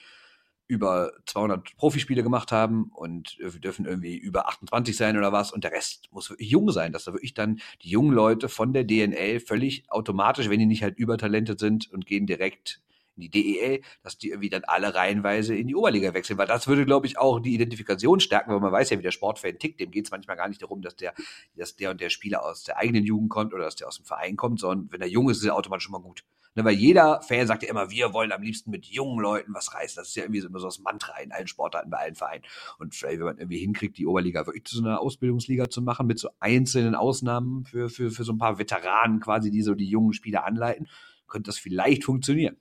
[0.72, 5.72] über 200 Profispiele gemacht haben und dürfen irgendwie über 28 sein oder was und der
[5.72, 9.38] Rest muss wirklich jung sein, dass da wirklich dann die jungen Leute von der DNL
[9.40, 12.80] völlig automatisch, wenn die nicht halt übertalentet sind und gehen direkt
[13.16, 16.66] in die DEL, dass die irgendwie dann alle reihenweise in die Oberliga wechseln, weil das
[16.66, 19.78] würde, glaube ich, auch die Identifikation stärken, weil man weiß ja, wie der Sportfan tickt,
[19.78, 21.12] dem geht es manchmal gar nicht darum, dass der,
[21.54, 24.06] dass der und der Spieler aus der eigenen Jugend kommt oder dass der aus dem
[24.06, 26.24] Verein kommt, sondern wenn er jung ist, ist er automatisch schon mal gut.
[26.54, 29.72] Ne, weil jeder Fan sagt ja immer, wir wollen am liebsten mit jungen Leuten was
[29.72, 29.96] reißen.
[29.96, 32.44] Das ist ja irgendwie so immer so das Mantra in allen Sportarten, bei allen Vereinen.
[32.78, 36.06] Und vielleicht, wenn man irgendwie hinkriegt, die Oberliga wirklich zu so einer Ausbildungsliga zu machen,
[36.06, 39.88] mit so einzelnen Ausnahmen für, für, für so ein paar Veteranen quasi, die so die
[39.88, 40.88] jungen Spieler anleiten,
[41.26, 42.56] könnte das vielleicht funktionieren.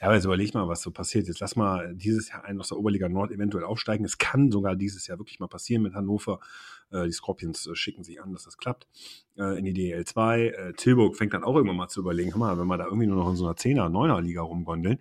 [0.00, 1.28] Ja, aber jetzt überleg mal, was so passiert.
[1.28, 4.04] Jetzt lass mal dieses Jahr einen aus der Oberliga Nord eventuell aufsteigen.
[4.04, 6.40] Es kann sogar dieses Jahr wirklich mal passieren mit Hannover.
[6.90, 8.86] Äh, die Scorpions äh, schicken sich an, dass das klappt.
[9.36, 10.46] Äh, in die DL 2.
[10.46, 13.06] Äh, Tilburg fängt dann auch irgendwann mal zu überlegen, hör mal, wenn wir da irgendwie
[13.06, 15.00] nur noch in so einer 10er, 9er Liga rumgondeln,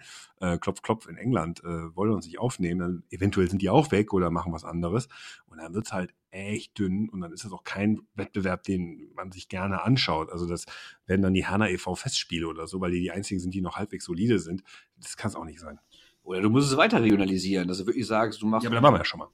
[0.62, 4.30] klopf, klopf in England, wollen uns nicht aufnehmen, dann eventuell sind die auch weg oder
[4.30, 5.08] machen was anderes.
[5.48, 9.32] Und dann wird's halt echt dünn und dann ist das auch kein Wettbewerb, den man
[9.32, 10.32] sich gerne anschaut.
[10.32, 10.66] Also das
[11.08, 11.96] werden dann die Hanna e.V.
[11.96, 14.64] Festspiele oder so, weil die die einzigen sind, die noch halbwegs solide sind.
[14.98, 15.80] Das kann es auch nicht sein.
[16.22, 18.64] Oder du musst es weiter regionalisieren, dass du wirklich sagst, du machst.
[18.64, 19.30] Ja, aber da machen wir ja schon mal.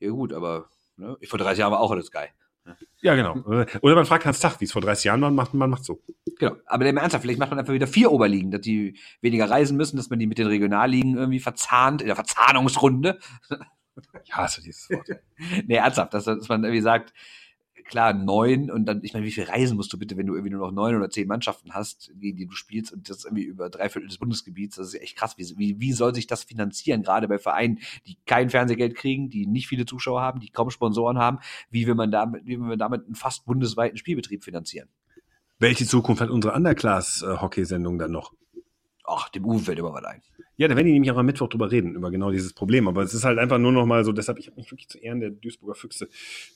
[0.00, 1.16] Ja, gut, aber ne?
[1.20, 2.30] ich vor 30 Jahren war auch alles geil.
[3.00, 3.36] Ja, genau.
[3.82, 6.02] Oder man fragt Hans Tag, wie es vor 30 Jahren war, macht man macht so.
[6.38, 6.56] Genau.
[6.66, 9.96] Aber der Ernsthaft, vielleicht macht man einfach wieder vier Oberligen, dass die weniger reisen müssen,
[9.96, 13.18] dass man die mit den Regionalligen irgendwie verzahnt, in der Verzahnungsrunde.
[14.24, 15.08] Ich hasse dieses Wort.
[15.66, 17.12] nee, ernsthaft, dass, dass man irgendwie sagt,
[17.88, 20.52] klar, neun und dann, ich meine, wie viel reisen musst du bitte, wenn du irgendwie
[20.52, 23.70] nur noch neun oder zehn Mannschaften hast, gegen die du spielst und das irgendwie über
[23.70, 25.36] drei Viertel des Bundesgebiets, das ist echt krass.
[25.38, 29.68] Wie, wie, soll sich das finanzieren, gerade bei Vereinen, die kein Fernsehgeld kriegen, die nicht
[29.68, 31.38] viele Zuschauer haben, die kaum Sponsoren haben,
[31.70, 34.88] wie will man damit, wie will man damit einen fast bundesweiten Spielbetrieb finanzieren?
[35.58, 38.34] Welche Zukunft hat unsere Underclass-Hockey-Sendung dann noch?
[39.06, 40.22] Ach, dem Uwe fällt immer was ein.
[40.58, 42.88] Ja, da werden die nämlich auch am Mittwoch drüber reden, über genau dieses Problem.
[42.88, 44.98] Aber es ist halt einfach nur noch mal so, deshalb, ich habe mich wirklich zu
[44.98, 46.08] Ehren der Duisburger Füchse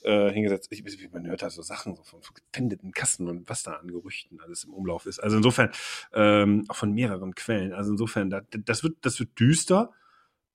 [0.02, 0.72] äh, hingesetzt.
[0.72, 0.82] Ich,
[1.12, 4.64] man hört da so Sachen so von gepfändeten Kassen und was da an Gerüchten alles
[4.64, 5.18] im Umlauf ist.
[5.18, 5.70] Also insofern,
[6.14, 7.72] ähm, auch von mehreren Quellen.
[7.72, 9.92] Also insofern, da, das, wird, das wird düster.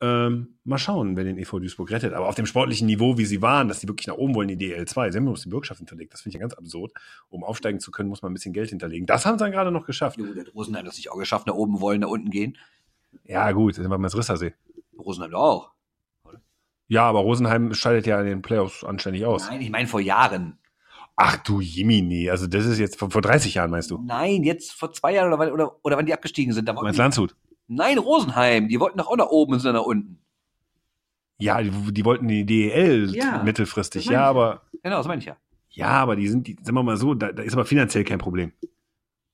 [0.02, 2.14] Ähm, mal schauen, wer den EV Duisburg rettet.
[2.14, 4.58] Aber auf dem sportlichen Niveau, wie sie waren, dass die wirklich nach oben wollen, die
[4.58, 6.14] DL2, sie haben uns die Bürgschaften hinterlegt.
[6.14, 6.92] Das finde ich ja ganz absurd.
[7.30, 9.06] Um aufsteigen zu können, muss man ein bisschen Geld hinterlegen.
[9.06, 10.18] Das haben sie dann gerade noch geschafft.
[10.18, 12.58] Jo, der Rosenheim hat das nicht auch geschafft, nach oben wollen, nach unten gehen.
[13.24, 14.54] Ja, gut, sind wir mal ins Rissersee.
[15.00, 15.72] Rosenheim auch.
[16.88, 19.50] Ja, aber Rosenheim scheidet ja in den Playoffs anständig aus.
[19.50, 20.60] Nein, ich meine vor Jahren.
[21.16, 24.00] Ach du Jimini, also das ist jetzt vor, vor 30 Jahren, meinst du?
[24.06, 26.68] Nein, jetzt vor zwei Jahren oder, wann- oder, oder wann die abgestiegen sind.
[26.68, 27.36] Da meinst die, Landshut?
[27.68, 30.20] Nein, Rosenheim, die wollten doch auch nach oben und sind nach unten.
[31.38, 35.36] Ja, die, die wollten die DEL Ja, mittelfristig, ja, aber Genau, das meine ich ja.
[35.70, 38.20] ja, aber die sind, die, sagen wir mal so, da, da ist aber finanziell kein
[38.20, 38.54] Problem.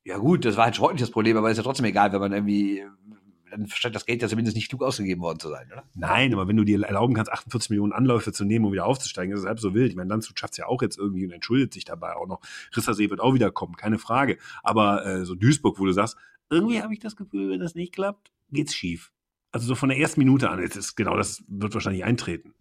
[0.03, 2.31] Ja gut, das war halt sportlich das Problem, aber ist ja trotzdem egal, wenn man
[2.31, 2.83] irgendwie,
[3.51, 5.83] dann scheint das Geld ja zumindest nicht klug ausgegeben worden zu sein, oder?
[5.93, 9.33] Nein, aber wenn du dir erlauben kannst, 48 Millionen Anläufe zu nehmen, um wieder aufzusteigen,
[9.33, 9.89] ist es halb so wild.
[9.89, 12.39] Ich meine, Landshut schafft es ja auch jetzt irgendwie und entschuldigt sich dabei auch noch.
[12.75, 14.37] Rissersee wird auch wieder kommen, keine Frage.
[14.63, 16.17] Aber äh, so Duisburg, wo du sagst,
[16.51, 19.11] irgendwie habe ich das Gefühl, wenn das nicht klappt, geht's schief.
[19.51, 22.53] Also so von der ersten Minute an, jetzt ist genau das wird wahrscheinlich eintreten.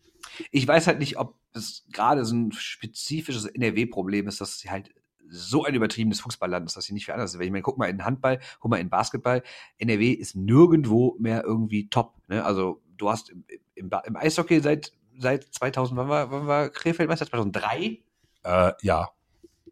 [0.51, 4.91] Ich weiß halt nicht, ob es gerade so ein spezifisches NRW-Problem ist, dass sie halt
[5.29, 7.39] so ein übertriebenes Fußballland ist, dass sie nicht viel anders ist.
[7.39, 9.43] Wenn ich meine, guck mal in Handball, guck mal in Basketball,
[9.79, 12.17] NRW ist nirgendwo mehr irgendwie top.
[12.29, 12.45] Ne?
[12.45, 17.27] Also du hast im, im, im Eishockey seit seit 2000, wann war, wann war Krefeld-Meister?
[17.27, 17.99] 2003?
[18.43, 19.11] Äh, ja.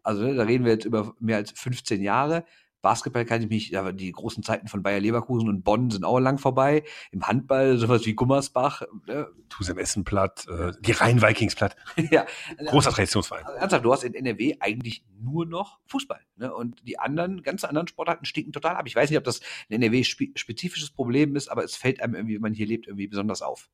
[0.03, 2.45] Also ne, da reden wir jetzt über mehr als 15 Jahre.
[2.81, 6.19] Basketball kann ich mich, ja, die großen Zeiten von Bayer Leverkusen und Bonn sind auch
[6.19, 6.83] lang vorbei.
[7.11, 8.83] Im Handball sowas wie Gummersbach.
[9.07, 9.27] Ne?
[9.49, 11.75] Tusem Essen platt, äh, die Rhein-Vikings platt.
[12.11, 12.25] ja,
[12.65, 13.45] Großer Traditionsverein.
[13.45, 16.21] Also ernsthaft, du hast in NRW eigentlich nur noch Fußball.
[16.37, 16.53] Ne?
[16.53, 18.85] Und die anderen, ganz anderen Sportarten stinken total ab.
[18.87, 22.41] Ich weiß nicht, ob das ein NRW-spezifisches Problem ist, aber es fällt einem irgendwie, wenn
[22.41, 23.69] man hier lebt, irgendwie besonders auf.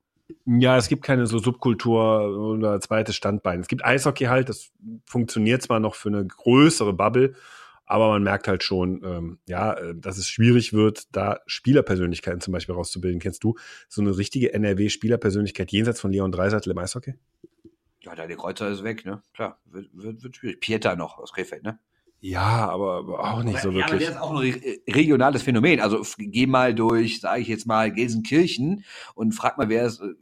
[0.45, 3.59] Ja, es gibt keine so Subkultur oder zweites Standbein.
[3.59, 4.71] Es gibt Eishockey halt, das
[5.05, 7.35] funktioniert zwar noch für eine größere Bubble,
[7.85, 12.51] aber man merkt halt schon, ähm, ja, äh, dass es schwierig wird, da Spielerpersönlichkeiten zum
[12.51, 13.19] Beispiel rauszubilden.
[13.19, 13.55] Kennst du
[13.87, 17.15] so eine richtige NRW-Spielerpersönlichkeit jenseits von Leon Dreiseitel im Eishockey?
[18.01, 19.21] Ja, der Kreuzer ist weg, ne?
[19.33, 20.59] Klar, wird, wird, wird schwierig.
[20.59, 21.79] Pieter noch aus Krefeld, ne?
[22.19, 24.07] Ja, aber, auch nicht so ja, aber wirklich.
[24.07, 25.79] der ist auch ein re regionales Phänomen.
[25.79, 28.83] Also geh mal durch, sage ich jetzt mal, Gelsenkirchen
[29.13, 30.13] und frag mal, wer ist, äh,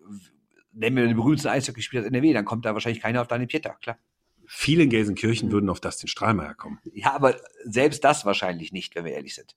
[0.74, 3.78] nenn mir den berühmtesten Eishockeyspieler aus NRW, dann kommt da wahrscheinlich keiner auf deine Pieter,
[3.82, 3.98] klar.
[4.48, 6.80] Viele in Gelsenkirchen würden auf Dustin Strahlmeier kommen.
[6.94, 9.56] Ja, aber selbst das wahrscheinlich nicht, wenn wir ehrlich sind.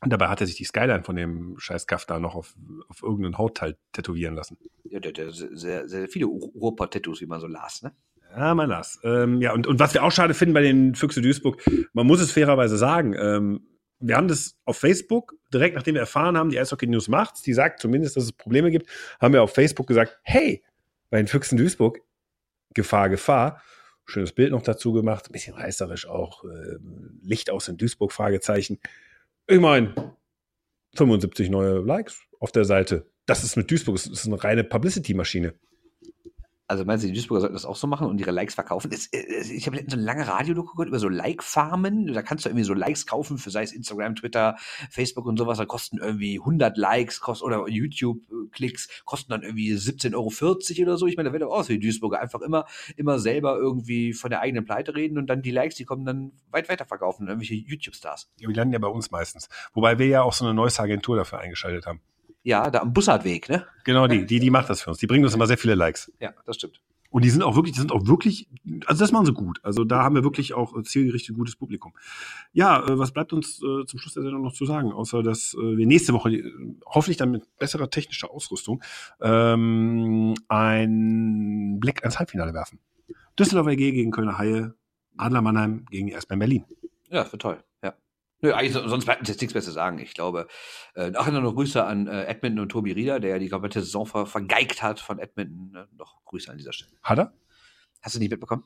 [0.00, 2.54] Und dabei hat er sich die Skyline von dem scheiß Gaff da noch auf,
[2.88, 4.56] auf irgendeinen Hautteil tätowieren lassen.
[4.84, 7.92] Ja, der, der sehr, sehr viele Ruhrpott-Tattoos, wie man so las, ne?
[8.30, 9.00] Ja, man las.
[9.02, 11.62] Ähm, ja, und, und was wir auch schade finden bei den Füchse Duisburg,
[11.94, 13.66] man muss es fairerweise sagen, ähm,
[14.00, 17.54] wir haben das auf Facebook, direkt nachdem wir erfahren haben, die Eishockey News macht's, die
[17.54, 20.62] sagt zumindest, dass es Probleme gibt, haben wir auf Facebook gesagt, hey,
[21.10, 22.00] bei den Füchsen Duisburg,
[22.74, 23.62] Gefahr, Gefahr.
[24.08, 26.78] Schönes Bild noch dazu gemacht, ein bisschen reißerisch auch, äh,
[27.22, 28.78] Licht aus in Duisburg, Fragezeichen.
[29.46, 29.94] Ich meine,
[30.96, 33.06] 75 neue Likes auf der Seite.
[33.26, 35.54] Das ist mit Duisburg, das ist eine reine Publicity-Maschine.
[36.70, 38.90] Also meinst du, die Duisburger sollten das auch so machen und ihre Likes verkaufen?
[38.92, 42.12] Es, es, ich habe letztens so eine lange Radiodoku gehört über so Like-Farmen.
[42.12, 44.56] Da kannst du irgendwie so Likes kaufen für sei es Instagram, Twitter,
[44.90, 45.56] Facebook und sowas.
[45.56, 50.28] Da kosten irgendwie 100 Likes kost, oder YouTube-Klicks, kosten dann irgendwie 17,40 Euro
[50.82, 51.06] oder so.
[51.06, 52.20] Ich meine, da wird auch aus die Duisburger.
[52.20, 52.66] Einfach immer,
[52.96, 56.32] immer selber irgendwie von der eigenen Pleite reden und dann die Likes, die kommen dann
[56.50, 57.28] weit weiter verkaufen.
[57.28, 58.30] Irgendwelche YouTube-Stars.
[58.40, 59.48] Ja, die landen ja bei uns meistens.
[59.72, 62.02] Wobei wir ja auch so eine neue Agentur dafür eingeschaltet haben.
[62.42, 63.66] Ja, da am Bussardweg, ne?
[63.84, 64.98] Genau, die, die, die macht das für uns.
[64.98, 66.12] Die bringen uns immer sehr viele Likes.
[66.20, 66.80] Ja, das stimmt.
[67.10, 68.48] Und die sind auch wirklich, die sind auch wirklich,
[68.84, 69.60] also das machen sie gut.
[69.62, 71.94] Also da haben wir wirklich auch äh, zielgerichtet gutes Publikum.
[72.52, 75.54] Ja, äh, was bleibt uns äh, zum Schluss der Sendung noch zu sagen, außer dass
[75.54, 76.52] äh, wir nächste Woche äh,
[76.84, 78.82] hoffentlich dann mit besserer technischer Ausrüstung
[79.22, 82.78] ähm, ein Blick ans Halbfinale werfen.
[83.38, 84.74] Düsseldorf AG gegen Kölner Haie,
[85.16, 86.64] Adler Mannheim gegen erstmal Berlin.
[87.08, 87.64] Ja, wird toll.
[87.82, 87.94] Ja.
[88.40, 89.98] Nö, eigentlich, so- sonst bleibt uns jetzt nichts mehr zu sagen.
[89.98, 90.46] Ich glaube,
[90.94, 94.06] äh, ach, noch Grüße an äh, Edmonton und Tobi Rieder, der ja die komplette Saison
[94.06, 95.74] ver vergeigt hat von Edmonton.
[95.74, 96.92] Äh, noch Grüße an dieser Stelle.
[97.02, 97.32] Hat er?
[98.00, 98.62] Hast du nicht mitbekommen?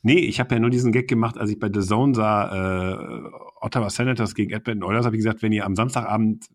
[0.00, 3.30] Nee, ich habe ja nur diesen Gag gemacht, als ich bei The Zone sah, äh,
[3.60, 6.46] Ottawa Senators gegen Edmonton Oilers, habe ich gesagt, wenn ihr am Samstagabend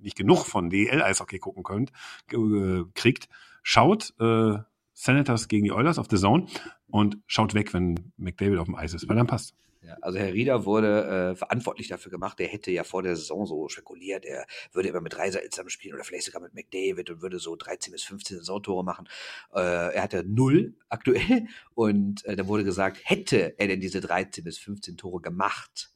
[0.00, 1.90] nicht genug von DL-Eishockey gucken könnt,
[2.32, 3.28] äh, kriegt,
[3.62, 4.54] schaut äh,
[4.94, 6.46] Senators gegen die Oilers auf The Zone
[6.86, 9.54] und schaut weg, wenn McDavid auf dem Eis ist, weil dann passt.
[9.86, 12.40] Ja, also Herr Rieder wurde äh, verantwortlich dafür gemacht.
[12.40, 15.94] Der hätte ja vor der Saison so spekuliert, er würde immer mit Reiser zusammen spielen
[15.94, 19.08] oder vielleicht sogar mit McDavid und würde so 13 bis 15 Saisontore machen.
[19.54, 24.42] Äh, er hatte null aktuell und äh, dann wurde gesagt, hätte er denn diese 13
[24.42, 25.92] bis 15 Tore gemacht,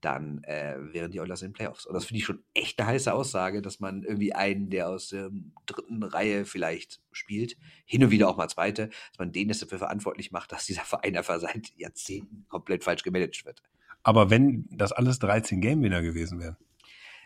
[0.00, 1.86] dann äh, wären die Oilers in den Playoffs.
[1.86, 5.08] Und das finde ich schon echt eine heiße Aussage, dass man irgendwie einen, der aus
[5.08, 5.30] der
[5.66, 9.78] dritten Reihe vielleicht spielt, hin und wieder auch mal zweite, dass man den jetzt dafür
[9.78, 13.62] verantwortlich macht, dass dieser Verein einfach seit Jahrzehnten komplett falsch gemanagt wird.
[14.02, 16.56] Aber wenn das alles 13 Game-Winner gewesen wären.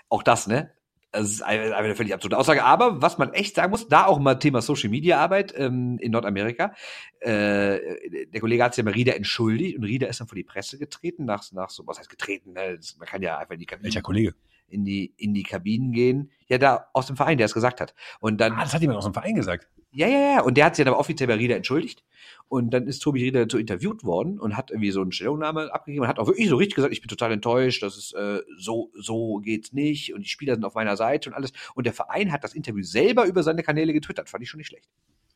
[0.09, 0.73] Auch das, ne?
[1.13, 2.65] Das ist eine, eine völlig absurde Aussage.
[2.65, 6.13] Aber was man echt sagen muss, da auch mal Thema Social Media Arbeit ähm, in
[6.13, 6.73] Nordamerika.
[7.19, 7.79] Äh,
[8.27, 10.79] der Kollege hat sich ja mal Rieder entschuldigt und Rieder ist dann vor die Presse
[10.79, 12.53] getreten, nach, nach so, was heißt getreten?
[12.53, 12.77] Ne?
[12.77, 14.35] Das, man kann ja einfach in die, Kabinen, Welcher Kollege?
[14.69, 16.31] in, die, in die Kabinen gehen.
[16.47, 17.95] Ja, da aus dem Verein, der es gesagt hat.
[18.21, 18.53] Und dann.
[18.53, 19.69] Ah, das hat jemand aus dem Verein gesagt.
[19.93, 20.41] Ja, ja, ja.
[20.43, 22.05] Und der hat sich dann aber offiziell bei Rieder entschuldigt.
[22.49, 26.03] Und dann ist Tobi Rieder dazu interviewt worden und hat irgendwie so eine Stellungnahme abgegeben
[26.03, 28.91] und hat auch wirklich so richtig gesagt, ich bin total enttäuscht, das ist äh, so,
[28.95, 31.53] so geht's nicht und die Spieler sind auf meiner Seite und alles.
[31.74, 34.28] Und der Verein hat das Interview selber über seine Kanäle getwittert.
[34.28, 34.88] Fand ich schon nicht schlecht.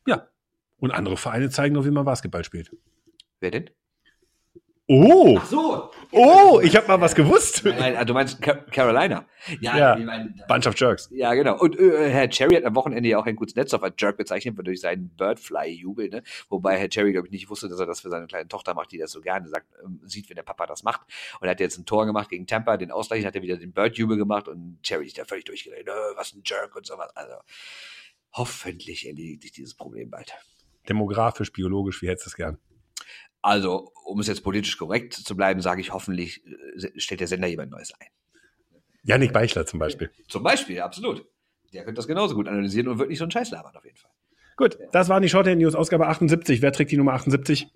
[0.07, 0.27] Ja.
[0.77, 2.71] Und andere Vereine zeigen doch, wie man Basketball spielt.
[3.39, 3.69] Wer denn?
[4.87, 5.39] Oh!
[5.49, 5.91] so.
[6.11, 7.63] Oh, ich habe mal was gewusst.
[7.65, 9.25] Nein, nein, du meinst Ca- Carolina.
[9.59, 9.97] Ja.
[9.97, 11.09] ich mein, Bunch of Jerks.
[11.11, 11.57] Ja, genau.
[11.57, 14.79] Und äh, Herr Cherry hat am Wochenende ja auch Herrn Kuznetsov als Jerk bezeichnet durch
[14.79, 16.23] seinen Birdfly-Jubel, ne?
[16.49, 18.91] Wobei Herr Cherry, glaube ich, nicht wusste, dass er das für seine kleine Tochter macht,
[18.91, 21.01] die das so gerne sagt, ähm, sieht, wenn der Papa das macht.
[21.41, 23.73] Und er hat jetzt ein Tor gemacht gegen Tampa, den Ausgleich, hat er wieder den
[23.73, 25.87] Bird-Jubel gemacht und Cherry ist da völlig durchgedreht.
[25.87, 27.09] Äh, was ein Jerk und sowas.
[27.15, 27.33] Also
[28.33, 30.31] hoffentlich erledigt sich dieses Problem bald.
[30.87, 32.57] Demografisch, biologisch, wie hättest du es gern?
[33.45, 37.47] Also, um es jetzt politisch korrekt zu bleiben, sage ich, hoffentlich äh, stellt der Sender
[37.47, 38.07] jemand Neues ein.
[39.03, 40.09] Janik Beichler zum Beispiel.
[40.27, 41.23] Zum Beispiel, absolut.
[41.71, 43.97] Der könnte das genauso gut analysieren und wird nicht so einen Scheiß labern, auf jeden
[43.97, 44.09] Fall.
[44.57, 46.61] Gut, das waren die Shorthand News, Ausgabe 78.
[46.61, 47.67] Wer trägt die Nummer 78?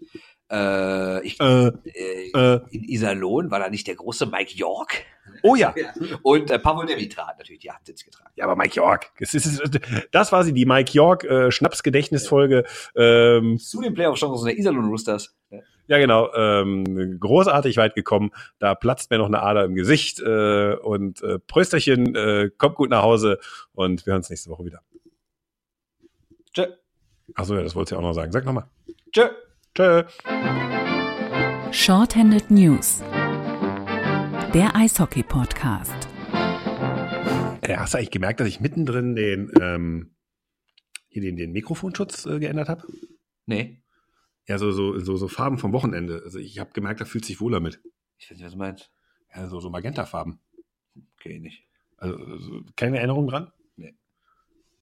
[0.51, 5.03] Äh, ich, Äh, äh, äh, in Iserlohn war da nicht der große Mike York?
[5.43, 5.73] oh ja.
[6.23, 8.29] Und äh, Pavel Nevitra hat natürlich die 78 getragen.
[8.35, 9.11] Ja, aber Mike York.
[9.19, 9.61] Das, ist,
[10.11, 12.63] das war sie, die Mike York äh, Schnapsgedächtnisfolge.
[12.95, 15.35] Ähm, Zu den Playoff-Chancen der Iserlohn Roosters.
[15.87, 16.33] ja, genau.
[16.33, 18.31] Ähm, großartig weit gekommen.
[18.59, 20.21] Da platzt mir noch eine Ader im Gesicht.
[20.21, 23.37] Äh, und äh, Prösterchen, äh, kommt gut nach Hause.
[23.73, 24.81] Und wir hören uns nächste Woche wieder.
[26.53, 26.65] Tschö.
[27.35, 28.31] Achso, ja, das wollte ich auch noch sagen.
[28.31, 28.65] Sag nochmal.
[29.11, 29.29] Tschö.
[29.75, 30.03] Tschö.
[31.71, 33.01] Shorthanded News.
[34.53, 36.07] Der Eishockey-Podcast.
[37.61, 40.15] Äh, hast du eigentlich gemerkt, dass ich mittendrin den, ähm,
[41.07, 42.87] hier den, den Mikrofonschutz äh, geändert habe?
[43.45, 43.81] Nee,
[44.47, 46.21] Ja, so, so, so, so Farben vom Wochenende.
[46.23, 47.79] Also ich habe gemerkt, da fühlt sich wohler mit.
[48.17, 48.91] ich weiß nicht, was du meinst.
[49.35, 50.39] Ja, so, so Magentafarben.
[51.19, 51.67] Okay, nicht.
[51.97, 53.51] Also, so, keine Erinnerung dran?